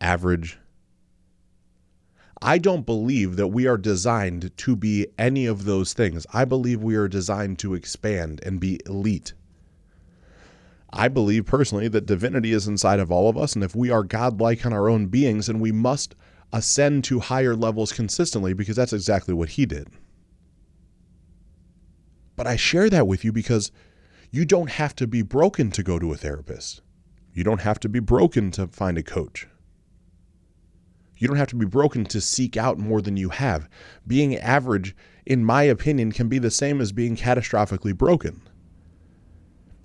average. 0.01 0.59
I 2.43 2.59
don't 2.59 2.85
believe 2.85 3.37
that 3.37 3.49
we 3.49 3.67
are 3.67 3.79
designed 3.79 4.57
to 4.57 4.77
be 4.77 5.07
any 5.19 5.47
of 5.47 5.65
those 5.65 5.93
things. 5.93 6.27
I 6.33 6.45
believe 6.45 6.83
we 6.83 6.95
are 6.97 7.09
designed 7.09 7.59
to 7.61 7.75
expand 7.75 8.41
and 8.45 8.61
be 8.61 8.81
elite. 8.87 9.33
I 10.91 11.09
believe 11.09 11.47
personally 11.47 11.89
that 11.89 12.07
divinity 12.07 12.53
is 12.53 12.69
inside 12.69 13.01
of 13.01 13.11
all 13.11 13.29
of 13.29 13.37
us, 13.37 13.55
and 13.55 13.65
if 13.65 13.75
we 13.75 13.91
are 13.91 14.05
godlike 14.05 14.65
in 14.65 14.73
our 14.73 14.89
own 14.89 15.07
beings, 15.07 15.47
then 15.47 15.61
we 15.61 15.73
must 15.73 16.15
ascend 16.53 17.05
to 17.05 17.21
higher 17.21 17.57
levels 17.57 17.93
consistently 17.93 18.53
because 18.53 18.77
that's 18.77 18.93
exactly 18.93 19.35
what 19.35 19.51
he 19.51 19.67
did. 19.67 19.89
But 22.37 22.47
I 22.47 22.57
share 22.57 22.89
that 22.91 23.07
with 23.07 23.25
you 23.25 23.33
because 23.33 23.73
you 24.31 24.45
don't 24.45 24.71
have 24.71 24.95
to 24.97 25.07
be 25.07 25.23
broken 25.23 25.71
to 25.73 25.83
go 25.83 25.99
to 25.99 26.13
a 26.13 26.17
therapist. 26.17 26.83
You 27.33 27.45
don't 27.45 27.63
have 27.63 27.81
to 27.81 27.89
be 27.89 28.01
broken 28.01 28.51
to 28.53 28.69
find 28.69 28.97
a 28.97 29.03
coach. 29.03 29.47
You 31.19 31.29
don't 31.29 31.39
have 31.39 31.49
to 31.49 31.57
be 31.57 31.67
broken 31.67 32.05
to 32.07 32.21
seek 32.21 32.57
out 32.57 32.79
more 32.79 33.01
than 33.01 33.17
you 33.17 33.31
have. 33.31 33.69
Being 34.07 34.37
average, 34.37 34.95
in 35.25 35.45
my 35.45 35.63
opinion, 35.63 36.13
can 36.13 36.29
be 36.29 36.39
the 36.39 36.51
same 36.51 36.81
as 36.81 36.93
being 36.93 37.17
catastrophically 37.17 37.97
broken. 37.97 38.43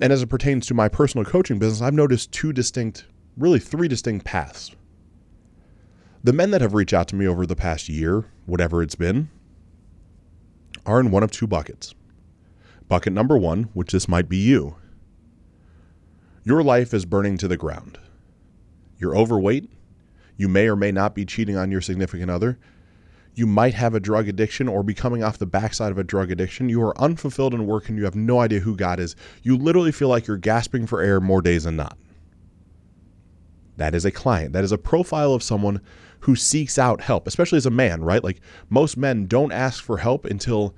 And 0.01 0.11
as 0.11 0.23
it 0.23 0.27
pertains 0.27 0.65
to 0.65 0.73
my 0.73 0.89
personal 0.89 1.23
coaching 1.23 1.59
business, 1.59 1.81
I've 1.81 1.93
noticed 1.93 2.31
two 2.31 2.51
distinct, 2.51 3.05
really 3.37 3.59
three 3.59 3.87
distinct 3.87 4.25
paths. 4.25 4.71
The 6.23 6.33
men 6.33 6.49
that 6.51 6.61
have 6.61 6.73
reached 6.73 6.93
out 6.93 7.07
to 7.09 7.15
me 7.15 7.27
over 7.27 7.45
the 7.45 7.55
past 7.55 7.87
year, 7.87 8.25
whatever 8.47 8.81
it's 8.81 8.95
been, 8.95 9.29
are 10.87 10.99
in 10.99 11.11
one 11.11 11.21
of 11.21 11.31
two 11.31 11.45
buckets. 11.45 11.93
Bucket 12.87 13.13
number 13.13 13.37
one, 13.37 13.63
which 13.73 13.91
this 13.91 14.07
might 14.07 14.27
be 14.27 14.37
you. 14.37 14.75
Your 16.43 16.63
life 16.63 16.93
is 16.95 17.05
burning 17.05 17.37
to 17.37 17.47
the 17.47 17.55
ground. 17.55 17.99
You're 18.97 19.15
overweight. 19.15 19.69
You 20.35 20.47
may 20.47 20.67
or 20.67 20.75
may 20.75 20.91
not 20.91 21.13
be 21.13 21.25
cheating 21.25 21.55
on 21.55 21.71
your 21.71 21.81
significant 21.81 22.31
other. 22.31 22.57
You 23.33 23.47
might 23.47 23.73
have 23.73 23.95
a 23.95 23.99
drug 23.99 24.27
addiction 24.27 24.67
or 24.67 24.83
be 24.83 24.93
coming 24.93 25.23
off 25.23 25.37
the 25.37 25.45
backside 25.45 25.91
of 25.91 25.97
a 25.97 26.03
drug 26.03 26.31
addiction. 26.31 26.69
You 26.69 26.81
are 26.83 26.99
unfulfilled 27.01 27.53
in 27.53 27.65
work 27.65 27.87
and 27.87 27.97
you 27.97 28.03
have 28.03 28.15
no 28.15 28.39
idea 28.39 28.59
who 28.59 28.75
God 28.75 28.99
is. 28.99 29.15
You 29.41 29.57
literally 29.57 29.91
feel 29.91 30.09
like 30.09 30.27
you're 30.27 30.37
gasping 30.37 30.85
for 30.85 31.01
air 31.01 31.21
more 31.21 31.41
days 31.41 31.63
than 31.63 31.77
not. 31.77 31.97
That 33.77 33.95
is 33.95 34.05
a 34.05 34.11
client. 34.11 34.53
That 34.53 34.63
is 34.63 34.71
a 34.71 34.77
profile 34.77 35.33
of 35.33 35.41
someone 35.41 35.81
who 36.21 36.35
seeks 36.35 36.77
out 36.77 37.01
help, 37.01 37.25
especially 37.25 37.57
as 37.57 37.65
a 37.65 37.71
man, 37.71 38.03
right? 38.03 38.23
Like 38.23 38.41
most 38.69 38.97
men 38.97 39.25
don't 39.25 39.51
ask 39.51 39.83
for 39.83 39.97
help 39.97 40.25
until 40.25 40.75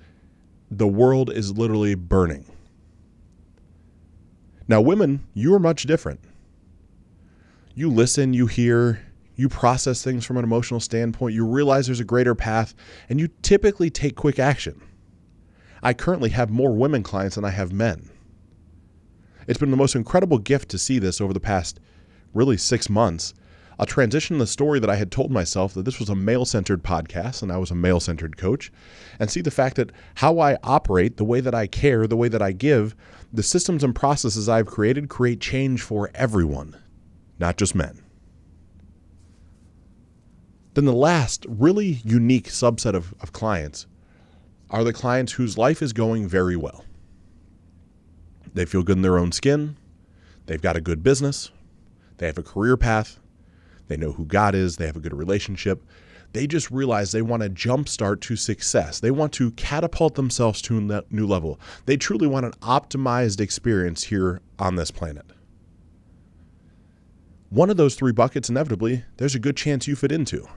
the 0.71 0.87
world 0.87 1.29
is 1.31 1.57
literally 1.57 1.95
burning. 1.95 2.45
Now, 4.67 4.79
women, 4.79 5.27
you 5.33 5.53
are 5.53 5.59
much 5.59 5.83
different. 5.83 6.21
You 7.75 7.89
listen, 7.89 8.33
you 8.33 8.47
hear, 8.47 9.01
you 9.35 9.49
process 9.49 10.03
things 10.03 10.25
from 10.25 10.37
an 10.37 10.43
emotional 10.43 10.79
standpoint, 10.79 11.33
you 11.33 11.45
realize 11.45 11.85
there's 11.85 11.99
a 11.99 12.05
greater 12.05 12.35
path, 12.35 12.75
and 13.09 13.19
you 13.19 13.29
typically 13.41 13.89
take 13.89 14.15
quick 14.15 14.39
action. 14.39 14.81
I 15.81 15.93
currently 15.93 16.29
have 16.29 16.49
more 16.49 16.73
women 16.73 17.03
clients 17.03 17.35
than 17.35 17.45
I 17.45 17.49
have 17.49 17.73
men. 17.73 18.09
It's 19.47 19.59
been 19.59 19.71
the 19.71 19.77
most 19.77 19.95
incredible 19.95 20.37
gift 20.37 20.69
to 20.69 20.77
see 20.77 20.99
this 20.99 21.19
over 21.19 21.33
the 21.33 21.39
past 21.39 21.79
really 22.33 22.57
six 22.57 22.89
months. 22.89 23.33
A 23.79 23.85
transition 23.85 24.35
in 24.35 24.39
the 24.39 24.47
story 24.47 24.79
that 24.79 24.89
I 24.89 24.95
had 24.95 25.11
told 25.11 25.31
myself 25.31 25.73
that 25.73 25.83
this 25.83 25.99
was 25.99 26.07
a 26.07 26.15
male 26.15 26.45
centered 26.45 26.83
podcast 26.83 27.41
and 27.41 27.51
I 27.51 27.57
was 27.57 27.71
a 27.71 27.75
male 27.75 27.99
centered 27.99 28.37
coach, 28.37 28.71
and 29.19 29.29
see 29.29 29.41
the 29.41 29.51
fact 29.51 29.75
that 29.77 29.91
how 30.15 30.39
I 30.39 30.57
operate, 30.63 31.17
the 31.17 31.23
way 31.23 31.41
that 31.41 31.55
I 31.55 31.67
care, 31.67 32.05
the 32.05 32.15
way 32.15 32.27
that 32.27 32.41
I 32.41 32.51
give, 32.51 32.95
the 33.31 33.43
systems 33.43 33.83
and 33.83 33.95
processes 33.95 34.47
I've 34.47 34.67
created 34.67 35.09
create 35.09 35.41
change 35.41 35.81
for 35.81 36.11
everyone, 36.13 36.77
not 37.39 37.57
just 37.57 37.73
men. 37.73 38.02
Then 40.73 40.85
the 40.85 40.93
last 40.93 41.45
really 41.47 42.01
unique 42.03 42.47
subset 42.47 42.95
of, 42.95 43.13
of 43.21 43.31
clients 43.31 43.85
are 44.69 44.83
the 44.83 44.93
clients 44.93 45.33
whose 45.33 45.57
life 45.57 45.81
is 45.81 45.93
going 45.93 46.27
very 46.27 46.55
well. 46.55 46.83
They 48.53 48.65
feel 48.65 48.83
good 48.83 48.97
in 48.97 49.03
their 49.03 49.19
own 49.19 49.31
skin, 49.31 49.77
they've 50.47 50.61
got 50.61 50.75
a 50.75 50.81
good 50.81 51.03
business, 51.03 51.51
they 52.17 52.25
have 52.25 52.37
a 52.37 52.43
career 52.43 52.75
path, 52.75 53.19
they 53.87 53.97
know 53.97 54.13
who 54.13 54.25
God 54.25 54.55
is, 54.55 54.77
they 54.77 54.85
have 54.87 54.95
a 54.95 55.01
good 55.01 55.13
relationship. 55.13 55.83
They 56.31 56.47
just 56.47 56.71
realize 56.71 57.11
they 57.11 57.21
want 57.21 57.43
to 57.43 57.49
jumpstart 57.49 58.21
to 58.21 58.35
success. 58.35 58.99
They 58.99 59.11
want 59.11 59.33
to 59.33 59.51
catapult 59.51 60.15
themselves 60.15 60.63
to 60.63 60.79
a 60.79 61.03
new 61.11 61.27
level. 61.27 61.59
They 61.85 61.95
truly 61.95 62.25
want 62.25 62.47
an 62.47 62.53
optimized 62.53 63.39
experience 63.39 64.05
here 64.05 64.41
on 64.57 64.75
this 64.75 64.89
planet. 64.89 65.25
One 67.51 67.69
of 67.69 67.77
those 67.77 67.93
three 67.93 68.13
buckets, 68.13 68.49
inevitably, 68.49 69.05
there's 69.17 69.35
a 69.35 69.39
good 69.39 69.55
chance 69.55 69.87
you 69.87 69.95
fit 69.95 70.11
into 70.11 70.47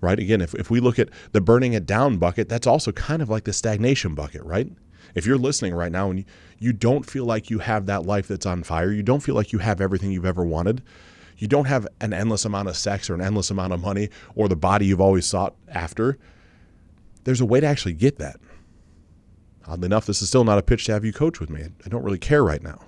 right? 0.00 0.18
Again, 0.18 0.40
if, 0.40 0.54
if 0.54 0.70
we 0.70 0.80
look 0.80 0.98
at 0.98 1.08
the 1.32 1.40
burning 1.40 1.72
it 1.72 1.86
down 1.86 2.18
bucket, 2.18 2.48
that's 2.48 2.66
also 2.66 2.92
kind 2.92 3.22
of 3.22 3.28
like 3.28 3.44
the 3.44 3.52
stagnation 3.52 4.14
bucket, 4.14 4.42
right? 4.42 4.70
If 5.14 5.26
you're 5.26 5.38
listening 5.38 5.74
right 5.74 5.90
now 5.90 6.10
and 6.10 6.20
you, 6.20 6.24
you 6.58 6.72
don't 6.72 7.04
feel 7.04 7.24
like 7.24 7.50
you 7.50 7.58
have 7.60 7.86
that 7.86 8.04
life 8.04 8.28
that's 8.28 8.46
on 8.46 8.62
fire, 8.62 8.92
you 8.92 9.02
don't 9.02 9.20
feel 9.20 9.34
like 9.34 9.52
you 9.52 9.58
have 9.58 9.80
everything 9.80 10.12
you've 10.12 10.24
ever 10.24 10.44
wanted, 10.44 10.82
you 11.38 11.48
don't 11.48 11.66
have 11.66 11.86
an 12.00 12.12
endless 12.12 12.44
amount 12.44 12.68
of 12.68 12.76
sex 12.76 13.08
or 13.08 13.14
an 13.14 13.20
endless 13.20 13.50
amount 13.50 13.72
of 13.72 13.80
money 13.80 14.10
or 14.34 14.48
the 14.48 14.56
body 14.56 14.86
you've 14.86 15.00
always 15.00 15.26
sought 15.26 15.54
after, 15.68 16.18
there's 17.24 17.40
a 17.40 17.46
way 17.46 17.60
to 17.60 17.66
actually 17.66 17.94
get 17.94 18.18
that. 18.18 18.40
Oddly 19.66 19.86
enough, 19.86 20.06
this 20.06 20.22
is 20.22 20.28
still 20.28 20.44
not 20.44 20.58
a 20.58 20.62
pitch 20.62 20.86
to 20.86 20.92
have 20.92 21.04
you 21.04 21.12
coach 21.12 21.40
with 21.40 21.50
me. 21.50 21.62
I 21.84 21.88
don't 21.88 22.02
really 22.02 22.18
care 22.18 22.42
right 22.42 22.62
now. 22.62 22.80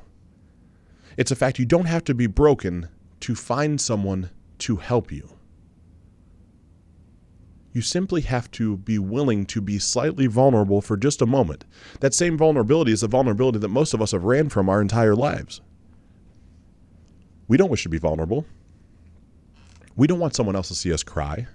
It's 1.17 1.31
a 1.31 1.37
fact 1.37 1.59
you 1.59 1.67
don't 1.67 1.87
have 1.87 2.05
to 2.05 2.15
be 2.15 2.27
broken 2.27 2.89
to 3.21 3.35
find 3.35 3.81
someone 3.81 4.31
to 4.61 4.77
help 4.77 5.13
you. 5.13 5.37
You 7.73 7.83
simply 7.83 8.23
have 8.23 8.51
to 8.53 8.79
be 8.79 8.99
willing 8.99 9.47
to 9.47 9.61
be 9.61 9.79
slightly 9.79 10.27
vulnerable 10.27 10.81
for 10.81 10.97
just 10.97 11.23
a 11.23 11.27
moment. 11.27 11.65
That 12.01 12.15
same 12.15 12.37
vulnerability 12.37 12.93
is 12.93 13.03
the 13.03 13.09
vulnerability 13.09 13.59
that 13.61 13.69
most 13.69 13.95
of 13.95 14.03
us 14.03 14.13
have 14.13 14.25
ran 14.25 14.49
from 14.49 14.69
our 14.69 14.81
entire 14.81 15.15
lives. 15.15 15.61
We 17.47 17.57
don't 17.57 17.71
wish 17.71 17.85
to 17.85 17.89
be 17.89 17.99
vulnerable. 17.99 18.45
We 19.97 20.07
don't 20.07 20.19
want 20.19 20.35
someone 20.35 20.57
else 20.57 20.69
to 20.69 20.75
see 20.75 20.93
us 20.93 21.03
cry. 21.03 21.47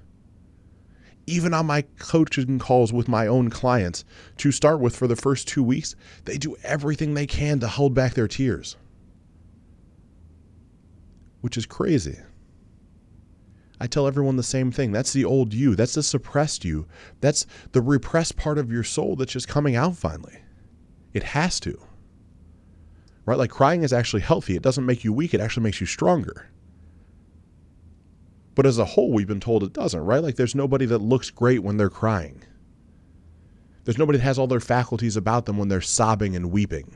Even 1.28 1.54
on 1.54 1.66
my 1.66 1.82
coaching 1.98 2.60
calls 2.60 2.94
with 2.94 3.08
my 3.08 3.28
own 3.28 3.50
clients, 3.50 4.06
to 4.38 4.52
start 4.52 4.80
with 4.80 4.96
for 4.96 5.08
the 5.08 5.16
first 5.16 5.48
two 5.48 5.64
weeks, 5.64 5.96
they 6.26 6.38
do 6.38 6.56
everything 6.64 7.14
they 7.14 7.26
can 7.26 7.60
to 7.60 7.68
hold 7.68 7.94
back 7.94 8.14
their 8.14 8.28
tears, 8.28 8.78
which 11.42 11.58
is 11.58 11.66
crazy. 11.66 12.20
I 13.80 13.88
tell 13.88 14.08
everyone 14.08 14.38
the 14.38 14.44
same 14.44 14.72
thing. 14.72 14.92
That's 14.92 15.14
the 15.14 15.26
old 15.26 15.54
you. 15.54 15.76
That's 15.76 15.96
the 15.96 16.04
suppressed 16.04 16.64
you. 16.64 16.88
That's 17.22 17.46
the 17.74 17.82
repressed 17.82 18.38
part 18.38 18.58
of 18.58 18.72
your 18.72 18.84
soul 18.84 19.16
that's 19.16 19.34
just 19.34 19.48
coming 19.48 19.76
out 19.76 19.98
finally. 19.98 20.40
It 21.14 21.24
has 21.24 21.60
to. 21.62 21.78
Right? 23.26 23.38
Like 23.38 23.50
crying 23.50 23.84
is 23.84 23.92
actually 23.92 24.22
healthy. 24.22 24.56
It 24.56 24.62
doesn't 24.62 24.86
make 24.86 25.04
you 25.04 25.12
weak, 25.12 25.34
it 25.34 25.42
actually 25.42 25.64
makes 25.64 25.82
you 25.82 25.88
stronger. 25.88 26.50
But 28.54 28.66
as 28.66 28.78
a 28.78 28.86
whole, 28.86 29.12
we've 29.12 29.28
been 29.28 29.42
told 29.42 29.64
it 29.64 29.74
doesn't, 29.74 30.00
right? 30.00 30.24
Like 30.24 30.36
there's 30.36 30.56
nobody 30.56 30.86
that 30.86 31.00
looks 31.00 31.30
great 31.30 31.62
when 31.62 31.76
they're 31.76 31.90
crying. 31.90 32.42
There's 33.84 33.98
nobody 33.98 34.18
that 34.18 34.24
has 34.24 34.40
all 34.40 34.48
their 34.48 34.62
faculties 34.62 35.18
about 35.18 35.46
them 35.46 35.58
when 35.58 35.68
they're 35.68 35.82
sobbing 35.82 36.36
and 36.36 36.52
weeping. 36.52 36.96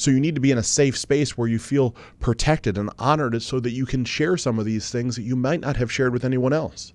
So 0.00 0.10
you 0.10 0.18
need 0.18 0.34
to 0.34 0.40
be 0.40 0.50
in 0.50 0.56
a 0.56 0.62
safe 0.62 0.96
space 0.96 1.36
where 1.36 1.46
you 1.46 1.58
feel 1.58 1.94
protected 2.20 2.78
and 2.78 2.88
honored 2.98 3.42
so 3.42 3.60
that 3.60 3.72
you 3.72 3.84
can 3.84 4.06
share 4.06 4.38
some 4.38 4.58
of 4.58 4.64
these 4.64 4.90
things 4.90 5.14
that 5.16 5.24
you 5.24 5.36
might 5.36 5.60
not 5.60 5.76
have 5.76 5.92
shared 5.92 6.14
with 6.14 6.24
anyone 6.24 6.54
else. 6.54 6.94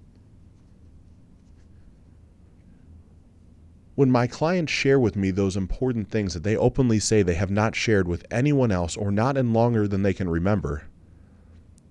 When 3.93 4.09
my 4.09 4.25
clients 4.25 4.73
share 4.73 4.99
with 4.99 5.15
me 5.15 5.29
those 5.29 5.55
important 5.55 6.09
things 6.09 6.33
that 6.33 6.41
they 6.41 6.57
openly 6.57 6.97
say 6.97 7.21
they 7.21 7.35
have 7.35 7.51
not 7.51 7.75
shared 7.75 8.07
with 8.07 8.25
anyone 8.31 8.71
else 8.71 8.97
or 8.97 9.11
not 9.11 9.37
in 9.37 9.53
longer 9.53 9.87
than 9.87 10.01
they 10.01 10.13
can 10.13 10.27
remember, 10.27 10.85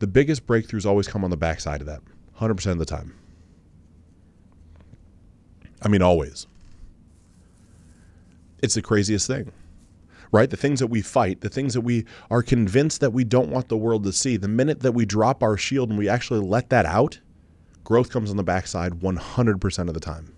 the 0.01 0.09
biggest 0.09 0.49
breakthroughs 0.49 0.85
always 0.85 1.07
come 1.07 1.23
on 1.23 1.31
the 1.31 1.37
backside 1.37 1.81
of 1.81 1.87
that, 1.87 2.03
100% 2.41 2.73
of 2.73 2.79
the 2.79 2.85
time. 2.85 3.15
I 5.81 5.87
mean, 5.87 6.03
always. 6.03 6.49
It's 8.61 8.75
the 8.75 8.83
craziest 8.83 9.29
thing 9.29 9.53
right? 10.35 10.51
The 10.51 10.57
things 10.57 10.81
that 10.81 10.89
we 10.89 11.01
fight, 11.01 11.43
the 11.43 11.49
things 11.49 11.75
that 11.75 11.83
we 11.83 12.07
are 12.29 12.43
convinced 12.43 13.01
that 13.01 13.13
we 13.13 13.23
don't 13.23 13.51
want 13.51 13.69
the 13.69 13.77
world 13.77 14.03
to 14.03 14.13
see, 14.13 14.37
the 14.37 14.49
minute 14.49 14.81
that 14.81 14.91
we 14.91 15.07
drop 15.07 15.45
our 15.45 15.57
shield 15.57 15.91
and 15.91 15.99
we 15.99 16.09
actually 16.09 16.41
let 16.41 16.71
that 16.71 16.85
out, 16.85 17.21
growth 17.85 18.11
comes 18.11 18.31
on 18.31 18.37
the 18.37 18.43
backside 18.43 18.95
100% 18.95 19.89
of 19.89 19.95
the 19.95 20.01
time. 20.01 20.35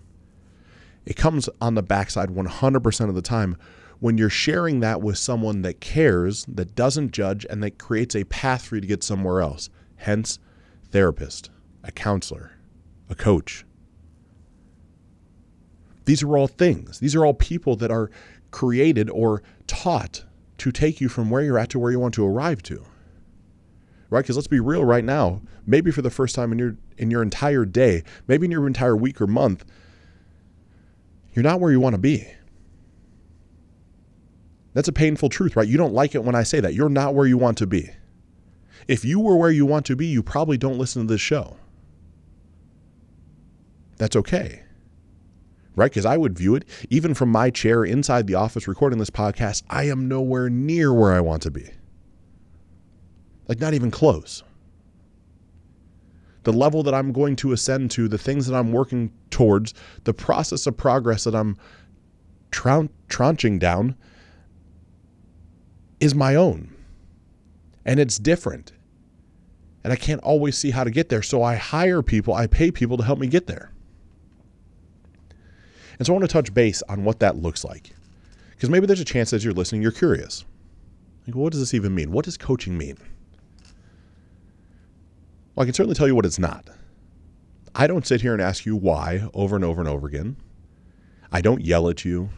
It 1.03 1.15
comes 1.15 1.49
on 1.59 1.73
the 1.73 1.81
backside 1.81 2.29
100% 2.29 3.09
of 3.09 3.15
the 3.15 3.21
time 3.23 3.57
when 3.99 4.19
you're 4.19 4.29
sharing 4.29 4.81
that 4.81 5.01
with 5.01 5.17
someone 5.17 5.63
that 5.63 5.81
cares, 5.81 6.45
that 6.45 6.75
doesn't 6.75 7.11
judge, 7.11 7.43
and 7.49 7.63
that 7.63 7.79
creates 7.79 8.15
a 8.15 8.23
path 8.25 8.65
for 8.65 8.75
you 8.75 8.81
to 8.81 8.87
get 8.87 9.01
somewhere 9.01 9.41
else. 9.41 9.71
Hence, 9.95 10.37
therapist, 10.91 11.49
a 11.83 11.91
counselor, 11.91 12.51
a 13.09 13.15
coach. 13.15 13.65
These 16.05 16.21
are 16.21 16.37
all 16.37 16.47
things. 16.47 16.99
These 16.99 17.15
are 17.15 17.25
all 17.25 17.33
people 17.33 17.75
that 17.77 17.89
are 17.89 18.11
created 18.51 19.09
or 19.09 19.41
taught 19.67 20.23
to 20.57 20.71
take 20.71 20.99
you 20.99 21.09
from 21.09 21.29
where 21.29 21.41
you're 21.41 21.59
at 21.59 21.69
to 21.69 21.79
where 21.79 21.91
you 21.91 21.99
want 21.99 22.13
to 22.15 22.25
arrive 22.25 22.63
to. 22.63 22.83
Right? 24.09 24.21
Because 24.21 24.37
let's 24.37 24.47
be 24.47 24.59
real 24.59 24.85
right 24.85 25.03
now, 25.03 25.41
maybe 25.65 25.91
for 25.91 26.01
the 26.01 26.09
first 26.09 26.33
time 26.33 26.51
in 26.51 26.59
your 26.59 26.77
in 26.97 27.11
your 27.11 27.21
entire 27.21 27.65
day, 27.65 28.03
maybe 28.27 28.45
in 28.45 28.51
your 28.51 28.65
entire 28.65 28.95
week 28.95 29.21
or 29.21 29.27
month, 29.27 29.65
you're 31.33 31.43
not 31.43 31.59
where 31.59 31.71
you 31.71 31.79
want 31.79 31.93
to 31.93 31.99
be. 31.99 32.27
That's 34.73 34.87
a 34.87 34.93
painful 34.93 35.29
truth, 35.29 35.55
right? 35.55 35.67
You 35.67 35.77
don't 35.77 35.93
like 35.93 36.15
it 36.15 36.23
when 36.23 36.35
I 36.35 36.43
say 36.43 36.59
that. 36.59 36.73
You're 36.73 36.89
not 36.89 37.13
where 37.13 37.27
you 37.27 37.37
want 37.37 37.57
to 37.59 37.67
be. 37.67 37.89
If 38.87 39.03
you 39.03 39.19
were 39.19 39.35
where 39.35 39.51
you 39.51 39.65
want 39.65 39.85
to 39.87 39.95
be, 39.95 40.07
you 40.07 40.23
probably 40.23 40.57
don't 40.57 40.77
listen 40.77 41.01
to 41.01 41.13
this 41.13 41.21
show. 41.21 41.57
That's 43.97 44.15
okay 44.15 44.63
right? 45.77 45.91
Because 45.91 46.05
I 46.05 46.17
would 46.17 46.37
view 46.37 46.55
it, 46.55 46.65
even 46.89 47.13
from 47.13 47.29
my 47.29 47.49
chair 47.49 47.85
inside 47.85 48.27
the 48.27 48.35
office 48.35 48.67
recording 48.67 48.99
this 48.99 49.11
podcast, 49.11 49.63
I 49.69 49.83
am 49.83 50.09
nowhere 50.09 50.49
near 50.49 50.91
where 50.91 51.13
I 51.13 51.21
want 51.21 51.43
to 51.43 51.51
be. 51.51 51.69
Like, 53.47 53.61
not 53.61 53.75
even 53.75 53.91
close. 53.91 54.43
The 56.43 56.51
level 56.51 56.81
that 56.83 56.93
I'm 56.93 57.13
going 57.13 57.35
to 57.37 57.51
ascend 57.51 57.91
to, 57.91 58.07
the 58.07 58.17
things 58.17 58.47
that 58.47 58.57
I'm 58.57 58.71
working 58.71 59.13
towards, 59.29 59.73
the 60.03 60.13
process 60.13 60.65
of 60.65 60.75
progress 60.75 61.23
that 61.25 61.35
I'm 61.35 61.57
tranching 62.51 63.59
down 63.59 63.95
is 65.99 66.15
my 66.15 66.35
own. 66.35 66.73
And 67.85 67.99
it's 67.99 68.17
different. 68.17 68.71
And 69.83 69.93
I 69.93 69.95
can't 69.95 70.21
always 70.21 70.57
see 70.57 70.71
how 70.71 70.83
to 70.83 70.91
get 70.91 71.09
there. 71.09 71.21
So 71.21 71.43
I 71.43 71.55
hire 71.55 72.01
people, 72.01 72.33
I 72.33 72.47
pay 72.47 72.71
people 72.71 72.97
to 72.97 73.03
help 73.03 73.19
me 73.19 73.27
get 73.27 73.47
there. 73.47 73.71
And 75.97 76.05
so 76.05 76.13
I 76.13 76.17
want 76.17 76.29
to 76.29 76.33
touch 76.33 76.53
base 76.53 76.83
on 76.89 77.03
what 77.03 77.19
that 77.19 77.37
looks 77.37 77.63
like. 77.63 77.91
Because 78.51 78.69
maybe 78.69 78.85
there's 78.87 78.99
a 78.99 79.05
chance 79.05 79.33
as 79.33 79.43
you're 79.43 79.53
listening, 79.53 79.81
you're 79.81 79.91
curious. 79.91 80.45
Like, 81.25 81.35
what 81.35 81.51
does 81.51 81.59
this 81.59 81.73
even 81.73 81.93
mean? 81.93 82.11
What 82.11 82.25
does 82.25 82.37
coaching 82.37 82.77
mean? 82.77 82.97
Well, 85.55 85.63
I 85.63 85.65
can 85.65 85.73
certainly 85.73 85.95
tell 85.95 86.07
you 86.07 86.15
what 86.15 86.25
it's 86.25 86.39
not. 86.39 86.69
I 87.75 87.87
don't 87.87 88.05
sit 88.07 88.21
here 88.21 88.33
and 88.33 88.41
ask 88.41 88.65
you 88.65 88.75
why 88.75 89.27
over 89.33 89.55
and 89.55 89.65
over 89.65 89.81
and 89.81 89.89
over 89.89 90.07
again. 90.07 90.37
I 91.31 91.41
don't 91.41 91.63
yell 91.63 91.89
at 91.89 92.05
you. 92.05 92.29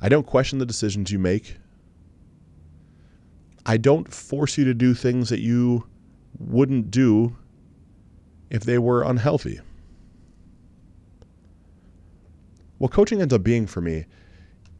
I 0.00 0.08
don't 0.08 0.26
question 0.26 0.58
the 0.58 0.66
decisions 0.66 1.10
you 1.10 1.18
make. 1.18 1.56
I 3.66 3.76
don't 3.76 4.12
force 4.12 4.56
you 4.56 4.64
to 4.64 4.74
do 4.74 4.94
things 4.94 5.28
that 5.30 5.40
you 5.40 5.86
wouldn't 6.38 6.90
do 6.90 7.36
if 8.50 8.62
they 8.62 8.78
were 8.78 9.02
unhealthy. 9.02 9.60
What 12.78 12.92
coaching 12.92 13.20
ends 13.20 13.34
up 13.34 13.42
being 13.42 13.66
for 13.66 13.80
me 13.80 14.06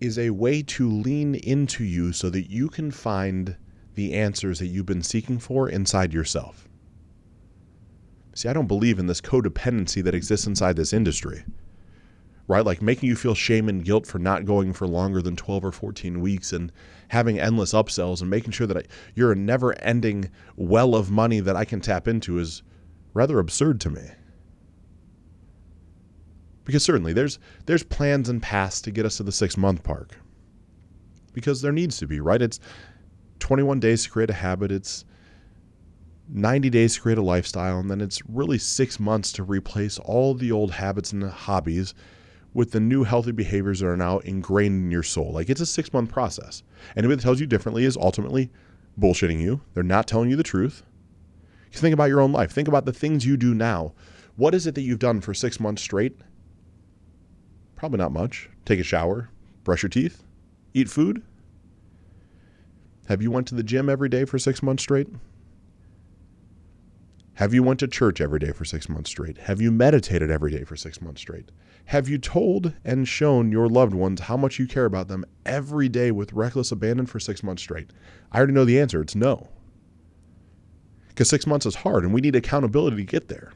is 0.01 0.19
a 0.19 0.31
way 0.31 0.63
to 0.63 0.89
lean 0.89 1.35
into 1.35 1.83
you 1.83 2.13
so 2.13 2.31
that 2.31 2.49
you 2.49 2.69
can 2.69 2.93
find 2.93 3.57
the 3.95 4.15
answers 4.15 4.61
that 4.61 4.67
you've 4.67 4.87
been 4.87 5.03
seeking 5.03 5.41
for 5.41 5.69
inside 5.69 6.15
yourself. 6.15 6.69
See, 8.35 8.49
I 8.49 8.53
don't 8.53 8.69
believe 8.69 9.01
in 9.01 9.09
this 9.09 9.21
codependency 9.21 10.01
that 10.05 10.15
exists 10.15 10.47
inside 10.47 10.77
this 10.77 10.93
industry, 10.93 11.45
right? 12.47 12.65
Like 12.65 12.81
making 12.81 13.09
you 13.09 13.17
feel 13.17 13.35
shame 13.35 13.69
and 13.69 13.85
guilt 13.85 14.07
for 14.07 14.21
not 14.21 14.45
going 14.45 14.73
for 14.73 14.87
longer 14.87 15.21
than 15.21 15.35
12 15.35 15.65
or 15.65 15.73
14 15.73 16.21
weeks 16.21 16.53
and 16.53 16.71
having 17.09 17.41
endless 17.41 17.73
upsells 17.73 18.21
and 18.21 18.31
making 18.31 18.53
sure 18.53 18.69
that 18.69 18.77
I, 18.77 18.83
you're 19.17 19.33
a 19.33 19.37
never 19.37 19.77
ending 19.81 20.31
well 20.55 20.95
of 20.95 21.11
money 21.11 21.41
that 21.41 21.57
I 21.57 21.65
can 21.65 21.81
tap 21.81 22.07
into 22.07 22.39
is 22.39 22.63
rather 23.13 23.41
absurd 23.41 23.81
to 23.81 23.91
me 23.91 24.09
because 26.69 26.85
certainly 26.85 27.15
there's 27.15 27.39
there's 27.65 27.83
plans 27.83 28.29
and 28.29 28.43
paths 28.43 28.83
to 28.83 28.91
get 28.91 29.07
us 29.07 29.17
to 29.17 29.23
the 29.23 29.33
six 29.33 29.57
month 29.57 29.83
park. 29.83 30.19
because 31.33 31.63
there 31.63 31.73
needs 31.73 31.97
to 31.97 32.07
be 32.07 32.21
right? 32.21 32.43
It's 32.43 32.61
21 33.39 33.81
days 33.81 34.05
to 34.05 34.11
create 34.11 34.29
a 34.29 34.35
habit 34.35 34.71
it's 34.71 35.07
90 36.29 36.69
days 36.69 36.95
to 36.95 37.01
create 37.01 37.17
a 37.17 37.23
lifestyle 37.23 37.79
and 37.79 37.91
then 37.91 38.03
it's 38.03 38.21
really 38.29 38.59
six 38.59 39.01
months 39.01 39.33
to 39.33 39.43
replace 39.45 39.99
all 40.01 40.35
the 40.35 40.53
old 40.53 40.73
habits 40.73 41.11
and 41.11 41.25
hobbies 41.25 41.95
with 42.53 42.73
the 42.73 42.81
new 42.81 43.03
healthy 43.03 43.33
behaviors 43.33 43.81
that 43.81 43.87
are 43.87 43.97
now 43.97 44.19
ingrained 44.19 44.85
in 44.85 44.91
your 44.91 45.03
soul. 45.03 45.33
Like 45.33 45.49
it's 45.49 45.63
a 45.63 45.67
six 45.67 45.91
month 45.95 46.13
process. 46.13 46.63
Anybody 46.97 47.17
that 47.17 47.23
tells 47.23 47.41
you 47.41 47.47
differently 47.47 47.87
is 47.87 47.97
ultimately 47.97 48.51
bullshitting 49.01 49.41
you. 49.41 49.63
They're 49.73 49.83
not 49.83 50.07
telling 50.07 50.29
you 50.29 50.37
the 50.37 50.43
truth. 50.43 50.83
Think 51.73 51.95
about 51.95 52.11
your 52.11 52.21
own 52.21 52.33
life. 52.33 52.53
Think 52.53 52.69
about 52.69 52.85
the 52.85 52.93
things 52.93 53.25
you 53.25 53.39
do 53.39 53.55
now. 53.55 53.95
What 54.37 54.55
is 54.55 54.67
it 54.67 54.75
that 54.75 54.83
you've 54.83 54.99
done 54.99 55.23
for 55.23 55.33
six 55.33 55.59
months 55.59 55.81
straight 55.81 56.21
Probably 57.79 57.99
not 57.99 58.11
much. 58.11 58.51
Take 58.65 58.81
a 58.81 58.83
shower, 58.83 59.31
brush 59.63 59.85
your 59.85 59.89
teeth, 59.89 60.25
eat 60.75 60.91
food. 60.91 61.23
Have 63.07 63.23
you 63.23 63.31
went 63.31 63.47
to 63.49 63.55
the 63.55 63.63
gym 63.63 63.89
every 63.89 64.09
day 64.09 64.25
for 64.25 64.37
6 64.37 64.63
months 64.65 64.83
straight? 64.83 65.07
Have 67.35 67.55
you 67.55 67.63
went 67.63 67.79
to 67.79 67.87
church 67.87 68.21
every 68.21 68.41
day 68.41 68.51
for 68.51 68.65
6 68.65 68.89
months 68.89 69.11
straight? 69.11 69.39
Have 69.39 69.61
you 69.61 69.71
meditated 69.71 70.29
every 70.29 70.51
day 70.51 70.65
for 70.65 70.75
6 70.75 71.01
months 71.01 71.21
straight? 71.21 71.53
Have 71.85 72.09
you 72.09 72.19
told 72.19 72.75
and 72.85 73.07
shown 73.07 73.53
your 73.53 73.69
loved 73.69 73.95
ones 73.95 74.23
how 74.23 74.37
much 74.37 74.59
you 74.59 74.67
care 74.67 74.85
about 74.85 75.07
them 75.07 75.25
every 75.47 75.89
day 75.89 76.11
with 76.11 76.33
reckless 76.33 76.73
abandon 76.73 77.07
for 77.07 77.21
6 77.21 77.45
months 77.45 77.63
straight? 77.63 77.93
I 78.33 78.39
already 78.39 78.55
know 78.55 78.65
the 78.65 78.81
answer. 78.81 79.01
It's 79.01 79.15
no. 79.15 79.51
Cuz 81.15 81.31
6 81.31 81.47
months 81.47 81.65
is 81.65 81.77
hard 81.77 82.03
and 82.03 82.13
we 82.13 82.21
need 82.21 82.35
accountability 82.35 82.97
to 82.97 83.05
get 83.05 83.29
there. 83.29 83.53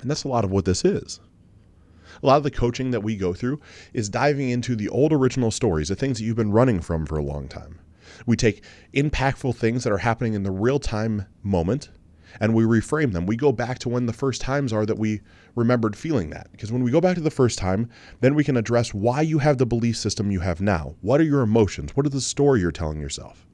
And 0.00 0.08
that's 0.08 0.22
a 0.22 0.28
lot 0.28 0.44
of 0.44 0.52
what 0.52 0.64
this 0.64 0.84
is 0.84 1.18
a 2.24 2.26
lot 2.26 2.38
of 2.38 2.42
the 2.42 2.50
coaching 2.50 2.90
that 2.90 3.02
we 3.02 3.16
go 3.16 3.34
through 3.34 3.60
is 3.92 4.08
diving 4.08 4.48
into 4.48 4.74
the 4.74 4.88
old 4.88 5.12
original 5.12 5.50
stories, 5.50 5.88
the 5.88 5.94
things 5.94 6.18
that 6.18 6.24
you've 6.24 6.36
been 6.36 6.50
running 6.50 6.80
from 6.80 7.04
for 7.04 7.18
a 7.18 7.22
long 7.22 7.46
time. 7.46 7.78
We 8.26 8.34
take 8.34 8.64
impactful 8.94 9.56
things 9.56 9.84
that 9.84 9.92
are 9.92 9.98
happening 9.98 10.32
in 10.32 10.42
the 10.42 10.50
real 10.50 10.78
time 10.78 11.26
moment 11.42 11.90
and 12.40 12.54
we 12.54 12.64
reframe 12.64 13.12
them. 13.12 13.26
We 13.26 13.36
go 13.36 13.52
back 13.52 13.78
to 13.80 13.88
when 13.88 14.06
the 14.06 14.12
first 14.12 14.40
times 14.40 14.72
are 14.72 14.86
that 14.86 14.98
we 14.98 15.20
remembered 15.54 15.94
feeling 15.94 16.30
that. 16.30 16.50
Because 16.50 16.72
when 16.72 16.82
we 16.82 16.90
go 16.90 17.00
back 17.00 17.14
to 17.16 17.20
the 17.20 17.30
first 17.30 17.58
time, 17.58 17.90
then 18.20 18.34
we 18.34 18.42
can 18.42 18.56
address 18.56 18.94
why 18.94 19.20
you 19.20 19.38
have 19.38 19.58
the 19.58 19.66
belief 19.66 19.96
system 19.96 20.30
you 20.30 20.40
have 20.40 20.60
now. 20.60 20.96
What 21.02 21.20
are 21.20 21.24
your 21.24 21.42
emotions? 21.42 21.94
What 21.94 22.06
is 22.06 22.12
the 22.12 22.20
story 22.20 22.60
you're 22.60 22.72
telling 22.72 23.00
yourself? 23.00 23.46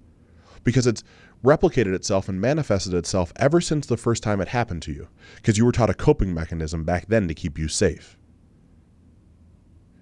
Because 0.62 0.86
it's 0.86 1.02
replicated 1.44 1.94
itself 1.94 2.28
and 2.28 2.40
manifested 2.40 2.94
itself 2.94 3.32
ever 3.36 3.60
since 3.60 3.86
the 3.86 3.96
first 3.96 4.22
time 4.22 4.40
it 4.40 4.48
happened 4.48 4.82
to 4.82 4.92
you. 4.92 5.08
Because 5.36 5.58
you 5.58 5.64
were 5.64 5.72
taught 5.72 5.90
a 5.90 5.94
coping 5.94 6.32
mechanism 6.32 6.84
back 6.84 7.06
then 7.08 7.28
to 7.28 7.34
keep 7.34 7.58
you 7.58 7.68
safe. 7.68 8.16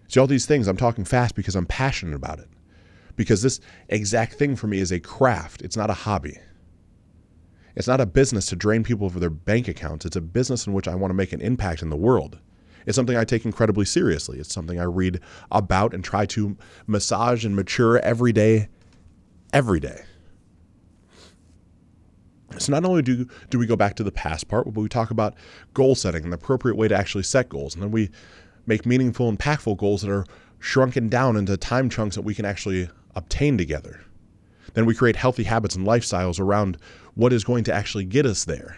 See, 0.09 0.19
all 0.19 0.27
these 0.27 0.47
things, 0.47 0.67
I'm 0.67 0.77
talking 0.77 1.05
fast 1.05 1.35
because 1.35 1.55
I'm 1.55 1.67
passionate 1.67 2.17
about 2.17 2.39
it. 2.39 2.49
Because 3.17 3.43
this 3.43 3.61
exact 3.89 4.35
thing 4.35 4.57
for 4.57 4.67
me 4.67 4.79
is 4.79 4.91
a 4.91 5.01
craft, 5.01 5.63
it's 5.63 5.77
not 5.77 5.91
a 5.91 5.95
hobby. 5.95 6.39
It's 7.77 7.87
not 7.87 8.01
a 8.01 8.07
business 8.07 8.47
to 8.47 8.57
drain 8.57 8.83
people 8.83 9.07
of 9.07 9.21
their 9.21 9.31
bank 9.31 9.69
accounts. 9.69 10.05
It's 10.05 10.17
a 10.17 10.21
business 10.21 10.67
in 10.67 10.73
which 10.73 10.89
I 10.89 10.95
want 10.95 11.11
to 11.11 11.15
make 11.15 11.33
an 11.33 11.41
impact 11.41 11.83
in 11.83 11.91
the 11.91 11.97
world. 11.97 12.39
It's 12.87 12.97
something 12.97 13.17
I 13.17 13.25
take 13.25 13.45
incredibly 13.45 13.85
seriously. 13.85 14.41
It's 14.41 14.53
something 14.53 14.81
I 14.81 14.85
read 14.85 15.21
about 15.53 15.95
and 15.95 16.03
try 16.03 16.27
to 16.27 16.57
massage 16.87 17.45
and 17.45 17.55
mature 17.55 17.99
every 17.99 18.33
day, 18.33 18.69
every 19.53 19.79
day. 19.79 20.05
So 22.57 22.73
not 22.73 22.85
only 22.85 23.03
do 23.03 23.29
do 23.51 23.59
we 23.59 23.67
go 23.67 23.77
back 23.77 23.95
to 23.97 24.03
the 24.03 24.11
past 24.11 24.49
part, 24.49 24.65
but 24.65 24.81
we 24.81 24.89
talk 24.89 25.11
about 25.11 25.35
goal 25.75 25.95
setting 25.95 26.25
and 26.25 26.33
the 26.33 26.37
appropriate 26.37 26.77
way 26.77 26.89
to 26.89 26.97
actually 26.97 27.25
set 27.25 27.49
goals, 27.49 27.75
and 27.75 27.83
then 27.83 27.91
we 27.91 28.11
make 28.69 28.87
meaningful, 28.87 29.33
impactful 29.33 29.79
goals 29.79 30.03
that 30.03 30.11
are 30.11 30.27
shrunken 30.59 31.09
down 31.09 31.37
into 31.37 31.57
time 31.57 31.89
chunks 31.89 32.17
that 32.17 32.23
we 32.23 32.35
can 32.35 32.45
actually 32.45 32.89
obtain 33.15 33.57
together. 33.57 34.01
Then 34.75 34.87
we 34.87 34.95
create 34.95 35.17
healthy 35.17 35.45
habits 35.45 35.75
and 35.75 35.87
lifestyles 35.87 36.39
around 36.39 36.77
what 37.15 37.33
is 37.33 37.45
going 37.45 37.65
to 37.65 37.73
actually 37.73 38.05
get 38.05 38.27
us 38.27 38.45
there. 38.45 38.77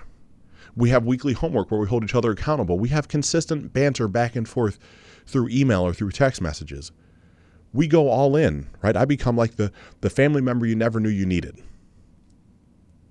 We 0.76 0.90
have 0.90 1.05
weekly 1.05 1.33
homework 1.33 1.70
where 1.70 1.81
we 1.81 1.88
hold 1.88 2.05
each 2.05 2.14
other 2.14 2.31
accountable. 2.31 2.79
We 2.79 2.90
have 2.90 3.09
consistent 3.09 3.72
banter 3.72 4.07
back 4.09 4.37
and 4.37 4.48
forth 4.48 4.79
through 5.26 5.48
email 5.48 5.83
or 5.83 5.92
through 5.92 6.12
text 6.12 6.40
messages. 6.40 6.92
We 7.72 7.87
go 7.87 8.09
all 8.09 8.37
in, 8.37 8.68
right? 8.83 8.96
I 8.96 9.05
become 9.05 9.37
like 9.37 9.57
the, 9.57 9.72
the 10.00 10.11
family 10.11 10.40
member 10.40 10.66
you 10.66 10.76
never 10.76 11.00
knew 11.00 11.09
you 11.09 11.26
needed. 11.26 11.61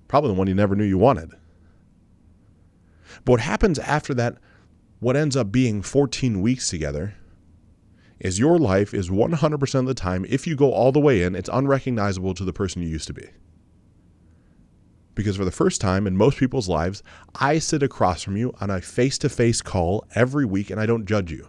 Probably 0.08 0.28
the 0.28 0.34
one 0.34 0.48
you 0.48 0.54
never 0.54 0.74
knew 0.74 0.84
you 0.84 0.98
wanted. 0.98 1.30
But 3.24 3.32
what 3.32 3.40
happens 3.40 3.78
after 3.78 4.14
that 4.14 4.38
what 5.00 5.16
ends 5.16 5.36
up 5.36 5.50
being 5.50 5.82
14 5.82 6.40
weeks 6.40 6.68
together 6.68 7.14
is 8.20 8.38
your 8.38 8.58
life 8.58 8.92
is 8.92 9.08
100% 9.08 9.74
of 9.78 9.86
the 9.86 9.94
time, 9.94 10.26
if 10.28 10.46
you 10.46 10.54
go 10.54 10.72
all 10.72 10.92
the 10.92 11.00
way 11.00 11.22
in, 11.22 11.34
it's 11.34 11.48
unrecognizable 11.50 12.34
to 12.34 12.44
the 12.44 12.52
person 12.52 12.82
you 12.82 12.88
used 12.88 13.06
to 13.06 13.14
be. 13.14 13.26
Because 15.14 15.36
for 15.36 15.44
the 15.46 15.50
first 15.50 15.80
time 15.80 16.06
in 16.06 16.16
most 16.16 16.38
people's 16.38 16.68
lives, 16.68 17.02
I 17.34 17.58
sit 17.58 17.82
across 17.82 18.22
from 18.22 18.36
you 18.36 18.54
on 18.60 18.70
a 18.70 18.80
face 18.80 19.16
to 19.18 19.30
face 19.30 19.62
call 19.62 20.04
every 20.14 20.44
week 20.44 20.70
and 20.70 20.78
I 20.78 20.86
don't 20.86 21.06
judge 21.06 21.32
you. 21.32 21.48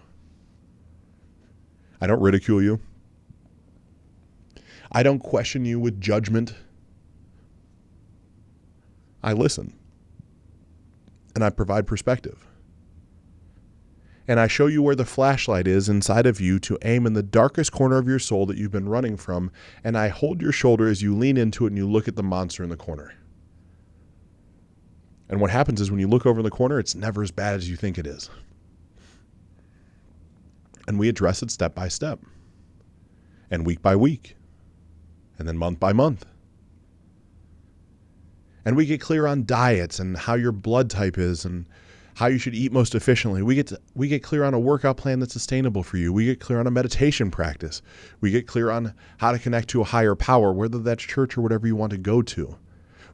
I 1.99 2.07
don't 2.07 2.21
ridicule 2.21 2.63
you. 2.63 2.79
I 4.93 5.03
don't 5.03 5.19
question 5.19 5.65
you 5.65 5.79
with 5.79 6.01
judgment. 6.01 6.55
I 9.21 9.33
listen 9.33 9.73
and 11.35 11.43
I 11.43 11.49
provide 11.49 11.85
perspective 11.85 12.47
and 14.31 14.39
I 14.39 14.47
show 14.47 14.67
you 14.67 14.81
where 14.81 14.95
the 14.95 15.03
flashlight 15.03 15.67
is 15.67 15.89
inside 15.89 16.25
of 16.25 16.39
you 16.39 16.57
to 16.59 16.77
aim 16.83 17.05
in 17.05 17.11
the 17.11 17.21
darkest 17.21 17.73
corner 17.73 17.97
of 17.97 18.07
your 18.07 18.17
soul 18.17 18.45
that 18.45 18.57
you've 18.57 18.71
been 18.71 18.87
running 18.87 19.17
from, 19.17 19.51
and 19.83 19.97
I 19.97 20.07
hold 20.07 20.41
your 20.41 20.53
shoulder 20.53 20.87
as 20.87 21.01
you 21.01 21.13
lean 21.13 21.35
into 21.35 21.65
it 21.65 21.71
and 21.71 21.77
you 21.77 21.85
look 21.85 22.07
at 22.07 22.15
the 22.15 22.23
monster 22.23 22.63
in 22.63 22.69
the 22.69 22.77
corner. 22.77 23.13
And 25.27 25.41
what 25.41 25.51
happens 25.51 25.81
is 25.81 25.91
when 25.91 25.99
you 25.99 26.07
look 26.07 26.25
over 26.25 26.39
in 26.39 26.45
the 26.45 26.49
corner, 26.49 26.79
it's 26.79 26.95
never 26.95 27.21
as 27.21 27.29
bad 27.29 27.55
as 27.55 27.69
you 27.69 27.75
think 27.75 27.97
it 27.97 28.07
is. 28.07 28.29
And 30.87 30.97
we 30.97 31.09
address 31.09 31.43
it 31.43 31.51
step 31.51 31.75
by 31.75 31.89
step, 31.89 32.21
and 33.49 33.65
week 33.65 33.81
by 33.81 33.97
week, 33.97 34.37
and 35.39 35.45
then 35.45 35.57
month 35.57 35.81
by 35.81 35.91
month. 35.91 36.25
And 38.63 38.77
we 38.77 38.85
get 38.85 39.01
clear 39.01 39.27
on 39.27 39.45
diets 39.45 39.99
and 39.99 40.15
how 40.15 40.35
your 40.35 40.53
blood 40.53 40.89
type 40.89 41.17
is 41.17 41.43
and 41.43 41.65
how 42.15 42.27
you 42.27 42.37
should 42.37 42.55
eat 42.55 42.71
most 42.71 42.95
efficiently. 42.95 43.41
We 43.41 43.55
get 43.55 43.67
to, 43.67 43.79
we 43.95 44.07
get 44.07 44.23
clear 44.23 44.43
on 44.43 44.53
a 44.53 44.59
workout 44.59 44.97
plan 44.97 45.19
that's 45.19 45.33
sustainable 45.33 45.83
for 45.83 45.97
you. 45.97 46.11
We 46.11 46.25
get 46.25 46.39
clear 46.39 46.59
on 46.59 46.67
a 46.67 46.71
meditation 46.71 47.31
practice. 47.31 47.81
We 48.19 48.31
get 48.31 48.47
clear 48.47 48.69
on 48.69 48.93
how 49.17 49.31
to 49.31 49.39
connect 49.39 49.69
to 49.69 49.81
a 49.81 49.85
higher 49.85 50.15
power, 50.15 50.51
whether 50.51 50.79
that's 50.79 51.03
church 51.03 51.37
or 51.37 51.41
whatever 51.41 51.67
you 51.67 51.75
want 51.75 51.91
to 51.91 51.97
go 51.97 52.21
to. 52.21 52.57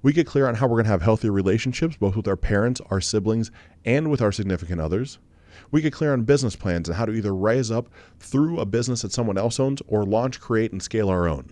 We 0.01 0.13
get 0.13 0.27
clear 0.27 0.47
on 0.47 0.55
how 0.55 0.67
we're 0.67 0.75
going 0.75 0.85
to 0.85 0.91
have 0.91 1.01
healthier 1.01 1.31
relationships, 1.31 1.97
both 1.97 2.15
with 2.15 2.27
our 2.27 2.37
parents, 2.37 2.81
our 2.89 3.01
siblings, 3.01 3.51
and 3.83 4.09
with 4.09 4.21
our 4.21 4.31
significant 4.31 4.79
others. 4.79 5.19
We 5.71 5.81
get 5.81 5.93
clear 5.93 6.13
on 6.13 6.23
business 6.23 6.55
plans 6.55 6.87
and 6.87 6.97
how 6.97 7.05
to 7.05 7.13
either 7.13 7.35
rise 7.35 7.71
up 7.71 7.89
through 8.19 8.59
a 8.59 8.65
business 8.65 9.01
that 9.01 9.11
someone 9.11 9.37
else 9.37 9.59
owns 9.59 9.81
or 9.87 10.05
launch, 10.05 10.39
create, 10.39 10.71
and 10.71 10.81
scale 10.81 11.09
our 11.09 11.27
own. 11.27 11.51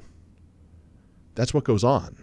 That's 1.34 1.54
what 1.54 1.64
goes 1.64 1.84
on, 1.84 2.16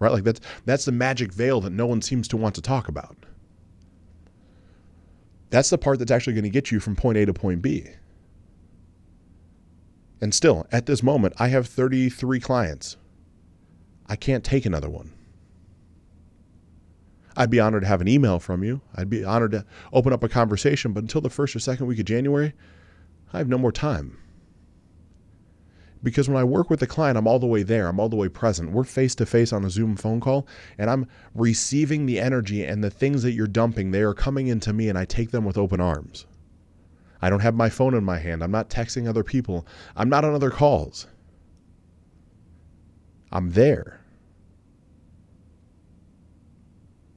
right? 0.00 0.10
Like 0.10 0.24
that's 0.24 0.40
that's 0.64 0.84
the 0.84 0.92
magic 0.92 1.32
veil 1.32 1.60
that 1.60 1.72
no 1.72 1.86
one 1.86 2.02
seems 2.02 2.26
to 2.28 2.36
want 2.36 2.56
to 2.56 2.62
talk 2.62 2.88
about. 2.88 3.16
That's 5.52 5.68
the 5.68 5.76
part 5.76 5.98
that's 5.98 6.10
actually 6.10 6.32
going 6.32 6.44
to 6.44 6.50
get 6.50 6.70
you 6.70 6.80
from 6.80 6.96
point 6.96 7.18
A 7.18 7.26
to 7.26 7.34
point 7.34 7.60
B. 7.60 7.86
And 10.18 10.34
still, 10.34 10.66
at 10.72 10.86
this 10.86 11.02
moment, 11.02 11.34
I 11.38 11.48
have 11.48 11.66
33 11.66 12.40
clients. 12.40 12.96
I 14.06 14.16
can't 14.16 14.44
take 14.44 14.64
another 14.64 14.88
one. 14.88 15.12
I'd 17.36 17.50
be 17.50 17.60
honored 17.60 17.82
to 17.82 17.88
have 17.88 18.00
an 18.00 18.08
email 18.08 18.38
from 18.38 18.64
you. 18.64 18.80
I'd 18.94 19.10
be 19.10 19.24
honored 19.24 19.50
to 19.50 19.66
open 19.92 20.14
up 20.14 20.24
a 20.24 20.28
conversation, 20.28 20.94
but 20.94 21.02
until 21.02 21.20
the 21.20 21.28
first 21.28 21.54
or 21.54 21.58
second 21.58 21.84
week 21.84 21.98
of 21.98 22.06
January, 22.06 22.54
I 23.34 23.36
have 23.36 23.48
no 23.48 23.58
more 23.58 23.72
time. 23.72 24.16
Because 26.02 26.28
when 26.28 26.36
I 26.36 26.44
work 26.44 26.68
with 26.68 26.80
the 26.80 26.86
client, 26.86 27.16
I'm 27.16 27.28
all 27.28 27.38
the 27.38 27.46
way 27.46 27.62
there. 27.62 27.86
I'm 27.86 28.00
all 28.00 28.08
the 28.08 28.16
way 28.16 28.28
present. 28.28 28.72
We're 28.72 28.84
face 28.84 29.14
to 29.16 29.26
face 29.26 29.52
on 29.52 29.64
a 29.64 29.70
Zoom 29.70 29.96
phone 29.96 30.20
call, 30.20 30.46
and 30.76 30.90
I'm 30.90 31.06
receiving 31.34 32.06
the 32.06 32.18
energy 32.18 32.64
and 32.64 32.82
the 32.82 32.90
things 32.90 33.22
that 33.22 33.32
you're 33.32 33.46
dumping. 33.46 33.90
They 33.90 34.02
are 34.02 34.14
coming 34.14 34.48
into 34.48 34.72
me, 34.72 34.88
and 34.88 34.98
I 34.98 35.04
take 35.04 35.30
them 35.30 35.44
with 35.44 35.56
open 35.56 35.80
arms. 35.80 36.26
I 37.20 37.30
don't 37.30 37.40
have 37.40 37.54
my 37.54 37.68
phone 37.68 37.94
in 37.94 38.02
my 38.02 38.18
hand. 38.18 38.42
I'm 38.42 38.50
not 38.50 38.68
texting 38.68 39.08
other 39.08 39.22
people. 39.22 39.64
I'm 39.94 40.08
not 40.08 40.24
on 40.24 40.34
other 40.34 40.50
calls. 40.50 41.06
I'm 43.30 43.52
there. 43.52 44.00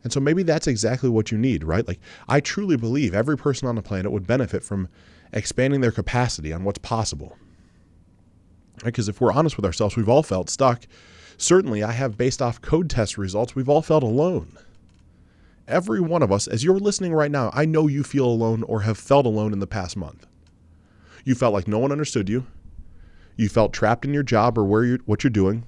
And 0.04 0.14
so 0.14 0.20
maybe 0.20 0.44
that's 0.44 0.68
exactly 0.68 1.10
what 1.10 1.32
you 1.32 1.40
need, 1.40 1.64
right? 1.64 1.88
Like, 1.88 2.00
I 2.30 2.40
truly 2.40 2.78
believe 2.78 3.16
every 3.16 3.36
person 3.36 3.68
on 3.68 3.74
the 3.74 3.82
planet 3.82 4.12
would 4.12 4.28
benefit 4.28 4.64
from 4.64 4.88
expanding 5.34 5.82
their 5.82 5.92
capacity 5.92 6.54
on 6.54 6.64
what's 6.64 6.78
possible. 6.78 7.36
Because 8.84 9.10
if 9.10 9.22
we're 9.22 9.32
honest 9.32 9.58
with 9.58 9.66
ourselves, 9.66 9.96
we've 9.96 10.10
all 10.10 10.24
felt 10.24 10.50
stuck. 10.50 10.86
Certainly, 11.38 11.84
I 11.84 11.92
have 11.92 12.18
based 12.18 12.42
off 12.42 12.62
code 12.62 12.90
test 12.90 13.18
results, 13.18 13.56
we've 13.56 13.70
all 13.70 13.82
felt 13.82 14.04
alone. 14.04 14.58
Every 15.68 16.00
one 16.00 16.22
of 16.22 16.32
us, 16.32 16.48
as 16.48 16.64
you're 16.64 16.80
listening 16.80 17.14
right 17.14 17.32
now, 17.32 17.50
I 17.54 17.66
know 17.66 17.88
you 17.88 18.04
feel 18.04 18.28
alone 18.28 18.64
or 18.64 18.82
have 18.82 18.98
felt 18.98 19.26
alone 19.26 19.52
in 19.52 19.60
the 19.60 19.68
past 19.68 19.98
month. 19.98 20.28
You 21.24 21.34
felt 21.34 21.54
like 21.54 21.68
no 21.68 21.80
one 21.80 21.92
understood 21.92 22.30
you. 22.30 22.46
You 23.36 23.50
felt 23.50 23.74
trapped 23.74 24.06
in 24.06 24.14
your 24.14 24.24
job 24.24 24.58
or 24.58 24.64
where 24.64 24.86
you're, 24.86 25.00
what 25.06 25.24
you're 25.24 25.32
doing. 25.32 25.66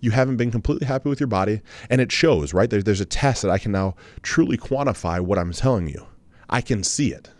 You 0.00 0.10
haven't 0.10 0.36
been 0.36 0.50
completely 0.50 0.86
happy 0.86 1.08
with 1.08 1.20
your 1.20 1.28
body, 1.28 1.60
and 1.88 2.00
it 2.00 2.10
shows, 2.10 2.52
right? 2.52 2.68
There, 2.68 2.82
there's 2.82 3.00
a 3.00 3.06
test 3.06 3.42
that 3.42 3.50
I 3.50 3.58
can 3.58 3.70
now 3.70 3.94
truly 4.22 4.56
quantify 4.56 5.20
what 5.20 5.38
I'm 5.38 5.52
telling 5.52 5.88
you. 5.88 6.06
I 6.48 6.60
can 6.60 6.82
see 6.82 7.12
it. 7.12 7.30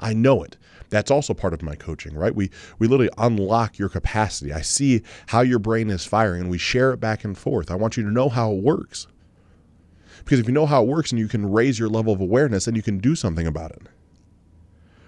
I 0.00 0.12
know 0.12 0.42
it. 0.42 0.56
That's 0.90 1.10
also 1.10 1.34
part 1.34 1.54
of 1.54 1.62
my 1.62 1.74
coaching, 1.74 2.14
right? 2.14 2.34
We 2.34 2.50
we 2.78 2.86
literally 2.86 3.12
unlock 3.18 3.78
your 3.78 3.88
capacity. 3.88 4.52
I 4.52 4.60
see 4.60 5.02
how 5.26 5.40
your 5.40 5.58
brain 5.58 5.90
is 5.90 6.04
firing 6.04 6.42
and 6.42 6.50
we 6.50 6.58
share 6.58 6.92
it 6.92 6.98
back 6.98 7.24
and 7.24 7.36
forth. 7.36 7.70
I 7.70 7.74
want 7.74 7.96
you 7.96 8.02
to 8.04 8.10
know 8.10 8.28
how 8.28 8.52
it 8.52 8.62
works. 8.62 9.06
Because 10.18 10.38
if 10.38 10.46
you 10.46 10.52
know 10.52 10.66
how 10.66 10.82
it 10.82 10.88
works 10.88 11.10
and 11.10 11.18
you 11.18 11.28
can 11.28 11.50
raise 11.50 11.78
your 11.78 11.88
level 11.88 12.12
of 12.12 12.20
awareness, 12.20 12.66
and 12.66 12.76
you 12.76 12.82
can 12.82 12.98
do 12.98 13.14
something 13.14 13.46
about 13.46 13.72
it. 13.72 13.82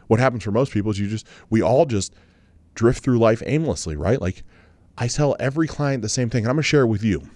What 0.09 0.21
happens 0.21 0.45
for 0.45 0.51
most 0.51 0.73
people 0.73 0.91
is 0.91 0.99
you 0.99 1.09
just 1.09 1.27
we 1.51 1.63
all 1.63 1.87
just 1.87 2.15
drift 2.75 3.03
through 3.03 3.19
life 3.19 3.43
aimlessly, 3.47 3.97
right? 3.97 4.21
Like 4.21 4.43
I 4.99 5.09
tell 5.09 5.37
every 5.39 5.67
client 5.67 6.03
the 6.03 6.09
same 6.09 6.31
thing, 6.31 6.45
and 6.45 6.51
I'm 6.51 6.57
going 6.57 6.63
to 6.63 6.69
share 6.69 6.83
it 6.83 6.89
with 6.89 7.03
you. 7.03 7.29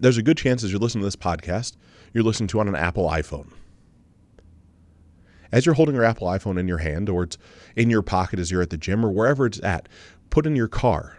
There's 0.00 0.18
a 0.18 0.22
good 0.22 0.38
chance 0.38 0.64
as 0.64 0.70
you're 0.70 0.80
listening 0.80 1.02
to 1.02 1.06
this 1.06 1.16
podcast, 1.16 1.76
you're 2.14 2.24
listening 2.24 2.48
to 2.48 2.60
on 2.60 2.68
an 2.68 2.74
Apple 2.74 3.08
iPhone 3.08 3.52
as 5.52 5.66
you're 5.66 5.74
holding 5.74 5.94
your 5.94 6.04
Apple 6.04 6.28
iPhone 6.28 6.58
in 6.58 6.68
your 6.68 6.78
hand 6.78 7.08
or 7.08 7.24
it's 7.24 7.38
in 7.76 7.90
your 7.90 8.02
pocket 8.02 8.38
as 8.38 8.50
you're 8.50 8.62
at 8.62 8.70
the 8.70 8.76
gym 8.76 9.04
or 9.04 9.10
wherever 9.10 9.46
it's 9.46 9.62
at, 9.62 9.88
put 10.30 10.46
in 10.46 10.56
your 10.56 10.68
car. 10.68 11.16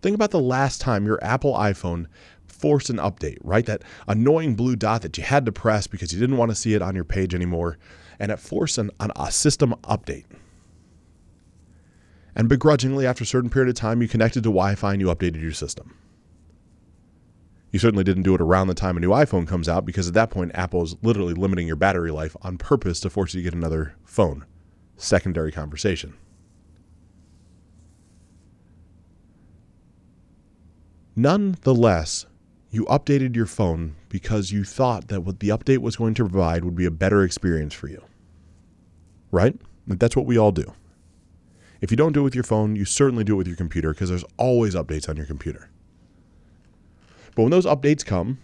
Think 0.00 0.14
about 0.14 0.30
the 0.30 0.40
last 0.40 0.80
time 0.80 1.06
your 1.06 1.22
Apple 1.22 1.54
iPhone 1.54 2.06
forced 2.46 2.90
an 2.90 2.96
update, 2.96 3.38
right? 3.42 3.66
That 3.66 3.82
annoying 4.06 4.54
blue 4.54 4.76
dot 4.76 5.02
that 5.02 5.16
you 5.18 5.24
had 5.24 5.46
to 5.46 5.52
press 5.52 5.86
because 5.86 6.12
you 6.12 6.20
didn't 6.20 6.36
want 6.36 6.50
to 6.50 6.54
see 6.54 6.74
it 6.74 6.82
on 6.82 6.94
your 6.94 7.04
page 7.04 7.34
anymore, 7.34 7.78
and 8.18 8.30
it 8.30 8.38
forced 8.38 8.78
an, 8.78 8.90
an, 9.00 9.12
a 9.16 9.30
system 9.30 9.74
update. 9.84 10.24
And 12.34 12.48
begrudgingly, 12.48 13.06
after 13.06 13.24
a 13.24 13.26
certain 13.26 13.50
period 13.50 13.68
of 13.68 13.74
time, 13.74 14.00
you 14.00 14.08
connected 14.08 14.42
to 14.44 14.50
Wi 14.50 14.76
Fi 14.76 14.92
and 14.92 15.00
you 15.00 15.08
updated 15.08 15.42
your 15.42 15.52
system. 15.52 15.96
You 17.70 17.78
certainly 17.78 18.04
didn't 18.04 18.22
do 18.22 18.34
it 18.34 18.40
around 18.40 18.68
the 18.68 18.74
time 18.74 18.96
a 18.96 19.00
new 19.00 19.10
iPhone 19.10 19.46
comes 19.46 19.68
out 19.68 19.84
because 19.84 20.08
at 20.08 20.14
that 20.14 20.30
point, 20.30 20.52
Apple 20.54 20.82
is 20.82 20.96
literally 21.02 21.34
limiting 21.34 21.66
your 21.66 21.76
battery 21.76 22.10
life 22.10 22.34
on 22.40 22.56
purpose 22.56 22.98
to 23.00 23.10
force 23.10 23.34
you 23.34 23.40
to 23.40 23.44
get 23.44 23.54
another 23.54 23.94
phone. 24.04 24.46
Secondary 24.96 25.52
conversation. 25.52 26.14
Nonetheless, 31.14 32.26
you 32.70 32.84
updated 32.86 33.34
your 33.34 33.46
phone 33.46 33.96
because 34.08 34.52
you 34.52 34.64
thought 34.64 35.08
that 35.08 35.22
what 35.22 35.40
the 35.40 35.48
update 35.48 35.78
was 35.78 35.96
going 35.96 36.14
to 36.14 36.28
provide 36.28 36.64
would 36.64 36.76
be 36.76 36.84
a 36.86 36.90
better 36.90 37.22
experience 37.22 37.74
for 37.74 37.88
you. 37.88 38.02
Right? 39.30 39.58
That's 39.86 40.16
what 40.16 40.26
we 40.26 40.38
all 40.38 40.52
do. 40.52 40.72
If 41.80 41.90
you 41.90 41.96
don't 41.96 42.12
do 42.12 42.20
it 42.20 42.24
with 42.24 42.34
your 42.34 42.44
phone, 42.44 42.76
you 42.76 42.84
certainly 42.84 43.24
do 43.24 43.34
it 43.34 43.36
with 43.36 43.46
your 43.46 43.56
computer 43.56 43.92
because 43.92 44.08
there's 44.08 44.24
always 44.36 44.74
updates 44.74 45.08
on 45.08 45.16
your 45.16 45.26
computer. 45.26 45.70
But 47.38 47.44
when 47.44 47.52
those 47.52 47.66
updates 47.66 48.04
come, 48.04 48.38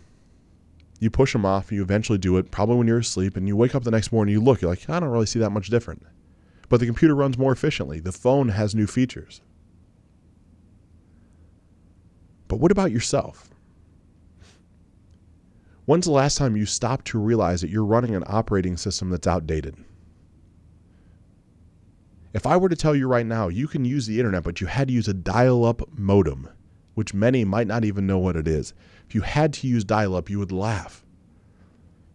you 1.01 1.11
push 1.11 1.33
them 1.33 1.45
off, 1.45 1.73
you 1.73 1.83
eventually 1.83 2.17
do 2.17 2.37
it, 2.37 2.53
probably 2.53 2.77
when 2.77 2.87
you're 2.87 3.01
asleep, 3.01 3.37
and 3.37 3.49
you 3.49 3.57
wake 3.57 3.75
up 3.75 3.83
the 3.83 3.91
next 3.91 4.13
morning, 4.13 4.33
you 4.33 4.41
look, 4.41 4.63
you're 4.63 4.71
like, 4.71 4.89
I 4.89 5.01
don't 5.01 5.09
really 5.09 5.27
see 5.27 5.41
that 5.41 5.51
much 5.51 5.69
different. 5.69 6.07
But 6.69 6.79
the 6.79 6.87
computer 6.87 7.17
runs 7.17 7.37
more 7.37 7.51
efficiently, 7.51 7.99
the 7.99 8.13
phone 8.13 8.51
has 8.51 8.73
new 8.73 8.87
features. 8.87 9.41
But 12.47 12.61
what 12.61 12.71
about 12.71 12.93
yourself? 12.93 13.51
When's 15.87 16.07
the 16.07 16.13
last 16.13 16.39
time 16.39 16.57
you 16.57 16.65
stopped 16.65 17.07
to 17.07 17.19
realize 17.19 17.63
that 17.63 17.71
you're 17.71 17.85
running 17.85 18.15
an 18.15 18.23
operating 18.29 18.77
system 18.77 19.11
that's 19.11 19.27
outdated? 19.27 19.75
If 22.33 22.47
I 22.47 22.57
were 22.57 22.69
to 22.69 22.77
tell 22.77 22.95
you 22.95 23.09
right 23.09 23.27
now, 23.27 23.49
you 23.49 23.67
can 23.67 23.85
use 23.85 24.07
the 24.07 24.21
internet, 24.21 24.45
but 24.45 24.61
you 24.61 24.69
had 24.69 24.87
to 24.87 24.95
use 24.95 25.09
a 25.09 25.15
dial 25.15 25.65
up 25.65 25.83
modem 25.99 26.49
which 26.95 27.15
many 27.15 27.45
might 27.45 27.67
not 27.67 27.85
even 27.85 28.07
know 28.07 28.19
what 28.19 28.37
it 28.37 28.49
is. 28.49 28.73
If 29.07 29.15
you 29.15 29.21
had 29.21 29.53
to 29.55 29.67
use 29.67 29.85
dial 29.85 30.15
up, 30.15 30.31
you 30.31 30.39
would 30.39 30.53
laugh. 30.53 31.05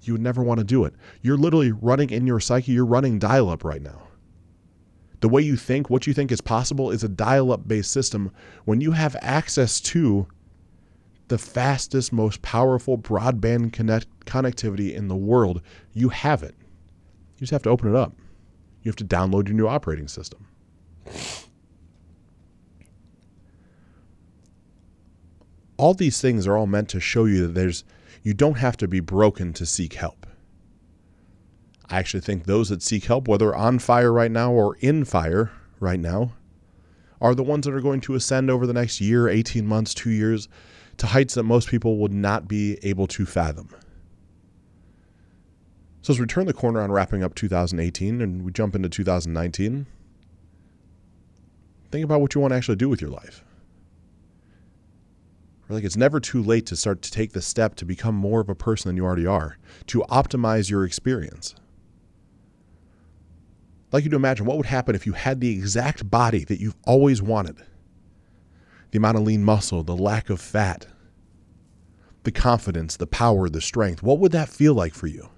You 0.02 0.14
would 0.14 0.22
never 0.22 0.42
want 0.42 0.60
to 0.60 0.64
do 0.64 0.86
it. 0.86 0.94
You're 1.22 1.38
literally 1.38 1.72
running 1.72 2.10
in 2.10 2.26
your 2.26 2.40
psyche, 2.40 2.72
you're 2.72 2.86
running 2.86 3.20
dial 3.20 3.50
up 3.50 3.64
right 3.64 3.82
now. 3.82 4.04
The 5.22 5.30
way 5.30 5.42
you 5.42 5.58
think, 5.58 5.90
what 5.90 6.08
you 6.08 6.14
think 6.14 6.32
is 6.32 6.40
possible, 6.40 6.92
is 6.92 7.04
a 7.04 7.10
dial 7.10 7.52
up 7.52 7.68
based 7.68 7.92
system 7.92 8.32
when 8.66 8.80
you 8.80 8.92
have 8.92 9.18
access 9.22 9.82
to 9.82 10.28
the 11.28 11.38
fastest, 11.38 12.12
most 12.12 12.42
powerful 12.42 12.98
broadband 12.98 13.74
connect- 13.74 14.26
connectivity 14.26 14.94
in 14.94 15.08
the 15.08 15.16
world. 15.16 15.62
You 15.94 16.10
have 16.10 16.42
it. 16.44 16.56
You 16.60 17.40
just 17.42 17.52
have 17.52 17.64
to 17.64 17.70
open 17.70 17.90
it 17.90 17.96
up. 17.96 18.14
You 18.82 18.90
have 18.90 18.96
to 18.98 19.06
download 19.06 19.48
your 19.48 19.56
new 19.56 19.68
operating 19.68 20.08
system. 20.08 20.46
All 25.80 25.94
these 25.94 26.20
things 26.20 26.46
are 26.46 26.58
all 26.58 26.68
meant 26.68 26.90
to 26.90 27.00
show 27.00 27.24
you 27.24 27.48
that 27.48 27.54
there's 27.54 27.86
you 28.22 28.34
don't 28.34 28.58
have 28.58 28.76
to 28.76 28.88
be 28.88 29.00
broken 29.00 29.54
to 29.54 29.66
seek 29.66 29.94
help. 29.94 30.28
I 31.90 31.98
actually 31.98 32.20
think 32.20 32.44
those 32.44 32.68
that 32.68 32.84
seek 32.84 33.06
help, 33.06 33.30
whether 33.30 33.56
on 33.56 33.80
fire 33.80 34.12
right 34.12 34.30
now 34.30 34.52
or 34.52 34.76
in 34.82 35.06
fire 35.06 35.52
right 35.80 36.00
now, 36.00 36.34
are 37.22 37.34
the 37.34 37.44
ones 37.44 37.66
that 37.66 37.74
are 37.74 37.80
going 37.80 38.02
to 38.02 38.16
ascend 38.16 38.52
over 38.52 38.68
the 38.68 38.74
next 38.74 39.00
year, 39.00 39.30
18 39.30 39.66
months, 39.66 39.94
two 39.94 40.10
years, 40.10 40.50
to 40.98 41.08
heights 41.08 41.36
that 41.36 41.44
most 41.44 41.70
people 41.70 41.98
would 41.98 42.14
not 42.14 42.48
be 42.48 42.78
able 42.84 43.08
to 43.08 43.26
fathom. 43.26 43.70
So, 46.02 46.12
as 46.12 46.20
we 46.20 46.26
turn 46.26 46.46
the 46.46 46.54
corner 46.54 46.82
on 46.82 46.92
wrapping 46.92 47.24
up 47.24 47.36
2018 47.36 48.22
and 48.22 48.44
we 48.44 48.52
jump 48.52 48.76
into 48.76 48.90
2019, 48.90 49.86
think 51.92 52.04
about 52.04 52.20
what 52.20 52.36
you 52.36 52.42
want 52.42 52.52
to 52.52 52.58
actually 52.58 52.76
do 52.76 52.90
with 52.90 53.02
your 53.02 53.12
life. 53.12 53.46
Like 55.70 55.84
it's 55.84 55.96
never 55.96 56.20
too 56.20 56.42
late 56.42 56.66
to 56.68 56.76
start 56.76 57.04
to 57.04 57.12
take 57.12 57.34
the 57.34 57.44
step 57.44 57.76
to 57.76 57.86
become 57.86 58.16
more 58.16 58.42
of 58.42 58.50
a 58.50 58.56
person 58.56 58.90
than 58.90 58.98
you 58.98 59.06
already 59.06 59.28
are, 59.28 59.58
to 59.88 60.04
optimize 60.10 60.70
your 60.70 60.84
experience. 60.84 61.54
I'd 63.88 63.94
like 63.94 64.04
you 64.04 64.10
to 64.10 64.16
imagine 64.16 64.48
what 64.48 64.58
would 64.58 64.66
happen 64.66 64.96
if 64.96 65.06
you 65.06 65.14
had 65.14 65.40
the 65.40 65.52
exact 65.52 66.10
body 66.10 66.44
that 66.46 66.60
you've 66.60 66.76
always 66.86 67.22
wanted. 67.22 67.58
The 68.92 68.98
amount 68.98 69.18
of 69.18 69.24
lean 69.24 69.44
muscle, 69.44 69.84
the 69.84 69.96
lack 69.96 70.32
of 70.32 70.42
fat, 70.42 70.88
the 72.24 72.32
confidence, 72.32 72.98
the 72.98 73.08
power, 73.08 73.48
the 73.48 73.62
strength. 73.62 74.02
What 74.02 74.18
would 74.20 74.32
that 74.32 74.50
feel 74.50 74.74
like 74.74 74.96
for 74.96 75.08
you? 75.08 75.30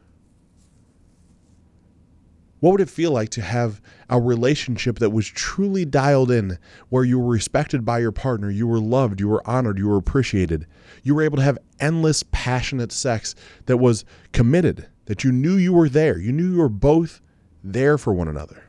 What 2.61 2.73
would 2.73 2.81
it 2.81 2.91
feel 2.91 3.11
like 3.11 3.29
to 3.29 3.41
have 3.41 3.81
a 4.07 4.21
relationship 4.21 4.99
that 4.99 5.09
was 5.09 5.27
truly 5.27 5.83
dialed 5.83 6.29
in, 6.29 6.59
where 6.89 7.03
you 7.03 7.17
were 7.17 7.31
respected 7.31 7.83
by 7.83 7.97
your 7.97 8.11
partner, 8.11 8.51
you 8.51 8.67
were 8.67 8.79
loved, 8.79 9.19
you 9.19 9.27
were 9.27 9.45
honored, 9.49 9.79
you 9.79 9.87
were 9.87 9.97
appreciated? 9.97 10.67
You 11.01 11.15
were 11.15 11.23
able 11.23 11.37
to 11.37 11.43
have 11.43 11.57
endless, 11.79 12.23
passionate 12.31 12.91
sex 12.91 13.33
that 13.65 13.77
was 13.77 14.05
committed, 14.31 14.87
that 15.05 15.23
you 15.23 15.31
knew 15.31 15.55
you 15.55 15.73
were 15.73 15.89
there. 15.89 16.19
You 16.19 16.31
knew 16.31 16.51
you 16.51 16.59
were 16.59 16.69
both 16.69 17.19
there 17.63 17.97
for 17.97 18.13
one 18.13 18.27
another. 18.27 18.63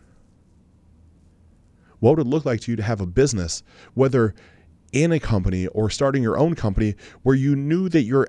What 2.01 2.17
would 2.17 2.27
it 2.27 2.31
look 2.31 2.47
like 2.47 2.61
to 2.63 2.73
you 2.73 2.77
to 2.77 2.83
have 2.83 3.03
a 3.03 3.07
business, 3.07 3.63
whether 3.93 4.35
in 4.93 5.13
a 5.13 5.21
company 5.21 5.67
or 5.67 5.91
starting 5.91 6.23
your 6.23 6.39
own 6.39 6.55
company, 6.55 6.95
where 7.25 7.37
you 7.37 7.55
knew 7.55 7.91
that 7.91 8.05
your 8.05 8.27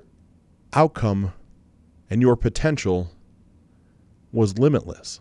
outcome 0.74 1.32
and 2.10 2.20
your 2.20 2.36
potential 2.36 3.10
was 4.30 4.58
limitless? 4.58 5.20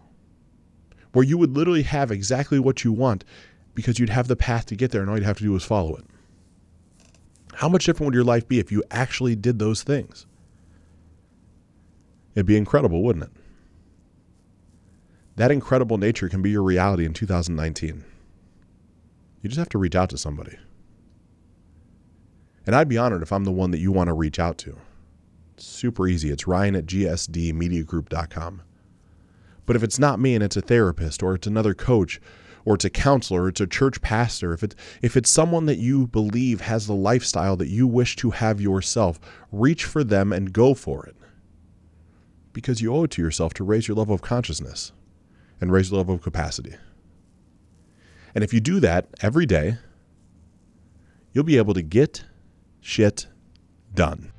Where 1.13 1.25
you 1.25 1.37
would 1.37 1.51
literally 1.51 1.83
have 1.83 2.11
exactly 2.11 2.59
what 2.59 2.83
you 2.83 2.91
want 2.91 3.23
because 3.73 3.97
you'd 3.99 4.09
have 4.09 4.27
the 4.27 4.35
path 4.35 4.65
to 4.67 4.75
get 4.75 4.91
there 4.91 5.01
and 5.01 5.09
all 5.09 5.17
you'd 5.17 5.25
have 5.25 5.37
to 5.37 5.43
do 5.43 5.55
is 5.55 5.63
follow 5.63 5.95
it. 5.95 6.05
How 7.55 7.69
much 7.69 7.85
different 7.85 8.07
would 8.07 8.15
your 8.15 8.23
life 8.23 8.47
be 8.47 8.59
if 8.59 8.71
you 8.71 8.83
actually 8.91 9.35
did 9.35 9.59
those 9.59 9.83
things? 9.83 10.25
It'd 12.35 12.47
be 12.47 12.57
incredible, 12.57 13.03
wouldn't 13.03 13.25
it? 13.25 13.31
That 15.35 15.51
incredible 15.51 15.97
nature 15.97 16.29
can 16.29 16.41
be 16.41 16.51
your 16.51 16.63
reality 16.63 17.05
in 17.05 17.13
2019. 17.13 18.03
You 19.41 19.49
just 19.49 19.59
have 19.59 19.69
to 19.69 19.77
reach 19.77 19.95
out 19.95 20.09
to 20.11 20.17
somebody. 20.17 20.57
And 22.65 22.75
I'd 22.75 22.87
be 22.87 22.97
honored 22.97 23.21
if 23.21 23.31
I'm 23.31 23.43
the 23.43 23.51
one 23.51 23.71
that 23.71 23.79
you 23.79 23.91
want 23.91 24.07
to 24.07 24.13
reach 24.13 24.39
out 24.39 24.57
to. 24.59 24.77
It's 25.55 25.65
super 25.65 26.07
easy. 26.07 26.29
It's 26.29 26.47
ryan 26.47 26.75
at 26.75 26.85
gsdmediagroup.com. 26.85 28.61
But 29.65 29.75
if 29.75 29.83
it's 29.83 29.99
not 29.99 30.19
me 30.19 30.35
and 30.35 30.43
it's 30.43 30.57
a 30.57 30.61
therapist 30.61 31.23
or 31.23 31.35
it's 31.35 31.47
another 31.47 31.73
coach 31.73 32.19
or 32.65 32.75
it's 32.75 32.85
a 32.85 32.89
counselor 32.89 33.43
or 33.43 33.49
it's 33.49 33.61
a 33.61 33.67
church 33.67 34.01
pastor, 34.01 34.53
if 34.53 34.63
it's 34.63 34.75
if 35.01 35.17
it's 35.17 35.29
someone 35.29 35.65
that 35.65 35.77
you 35.77 36.07
believe 36.07 36.61
has 36.61 36.87
the 36.87 36.93
lifestyle 36.93 37.55
that 37.57 37.69
you 37.69 37.87
wish 37.87 38.15
to 38.17 38.31
have 38.31 38.59
yourself, 38.61 39.19
reach 39.51 39.85
for 39.85 40.03
them 40.03 40.33
and 40.33 40.53
go 40.53 40.73
for 40.73 41.05
it. 41.05 41.15
Because 42.51 42.81
you 42.81 42.93
owe 42.93 43.05
it 43.05 43.11
to 43.11 43.21
yourself 43.21 43.53
to 43.55 43.63
raise 43.63 43.87
your 43.87 43.97
level 43.97 44.13
of 44.13 44.21
consciousness 44.21 44.91
and 45.59 45.71
raise 45.71 45.89
your 45.89 45.97
level 45.97 46.15
of 46.15 46.21
capacity. 46.21 46.75
And 48.35 48.43
if 48.43 48.53
you 48.53 48.59
do 48.59 48.79
that 48.79 49.07
every 49.21 49.45
day, 49.45 49.77
you'll 51.31 51.43
be 51.43 51.57
able 51.57 51.73
to 51.73 51.81
get 51.81 52.25
shit 52.81 53.27
done. 53.93 54.32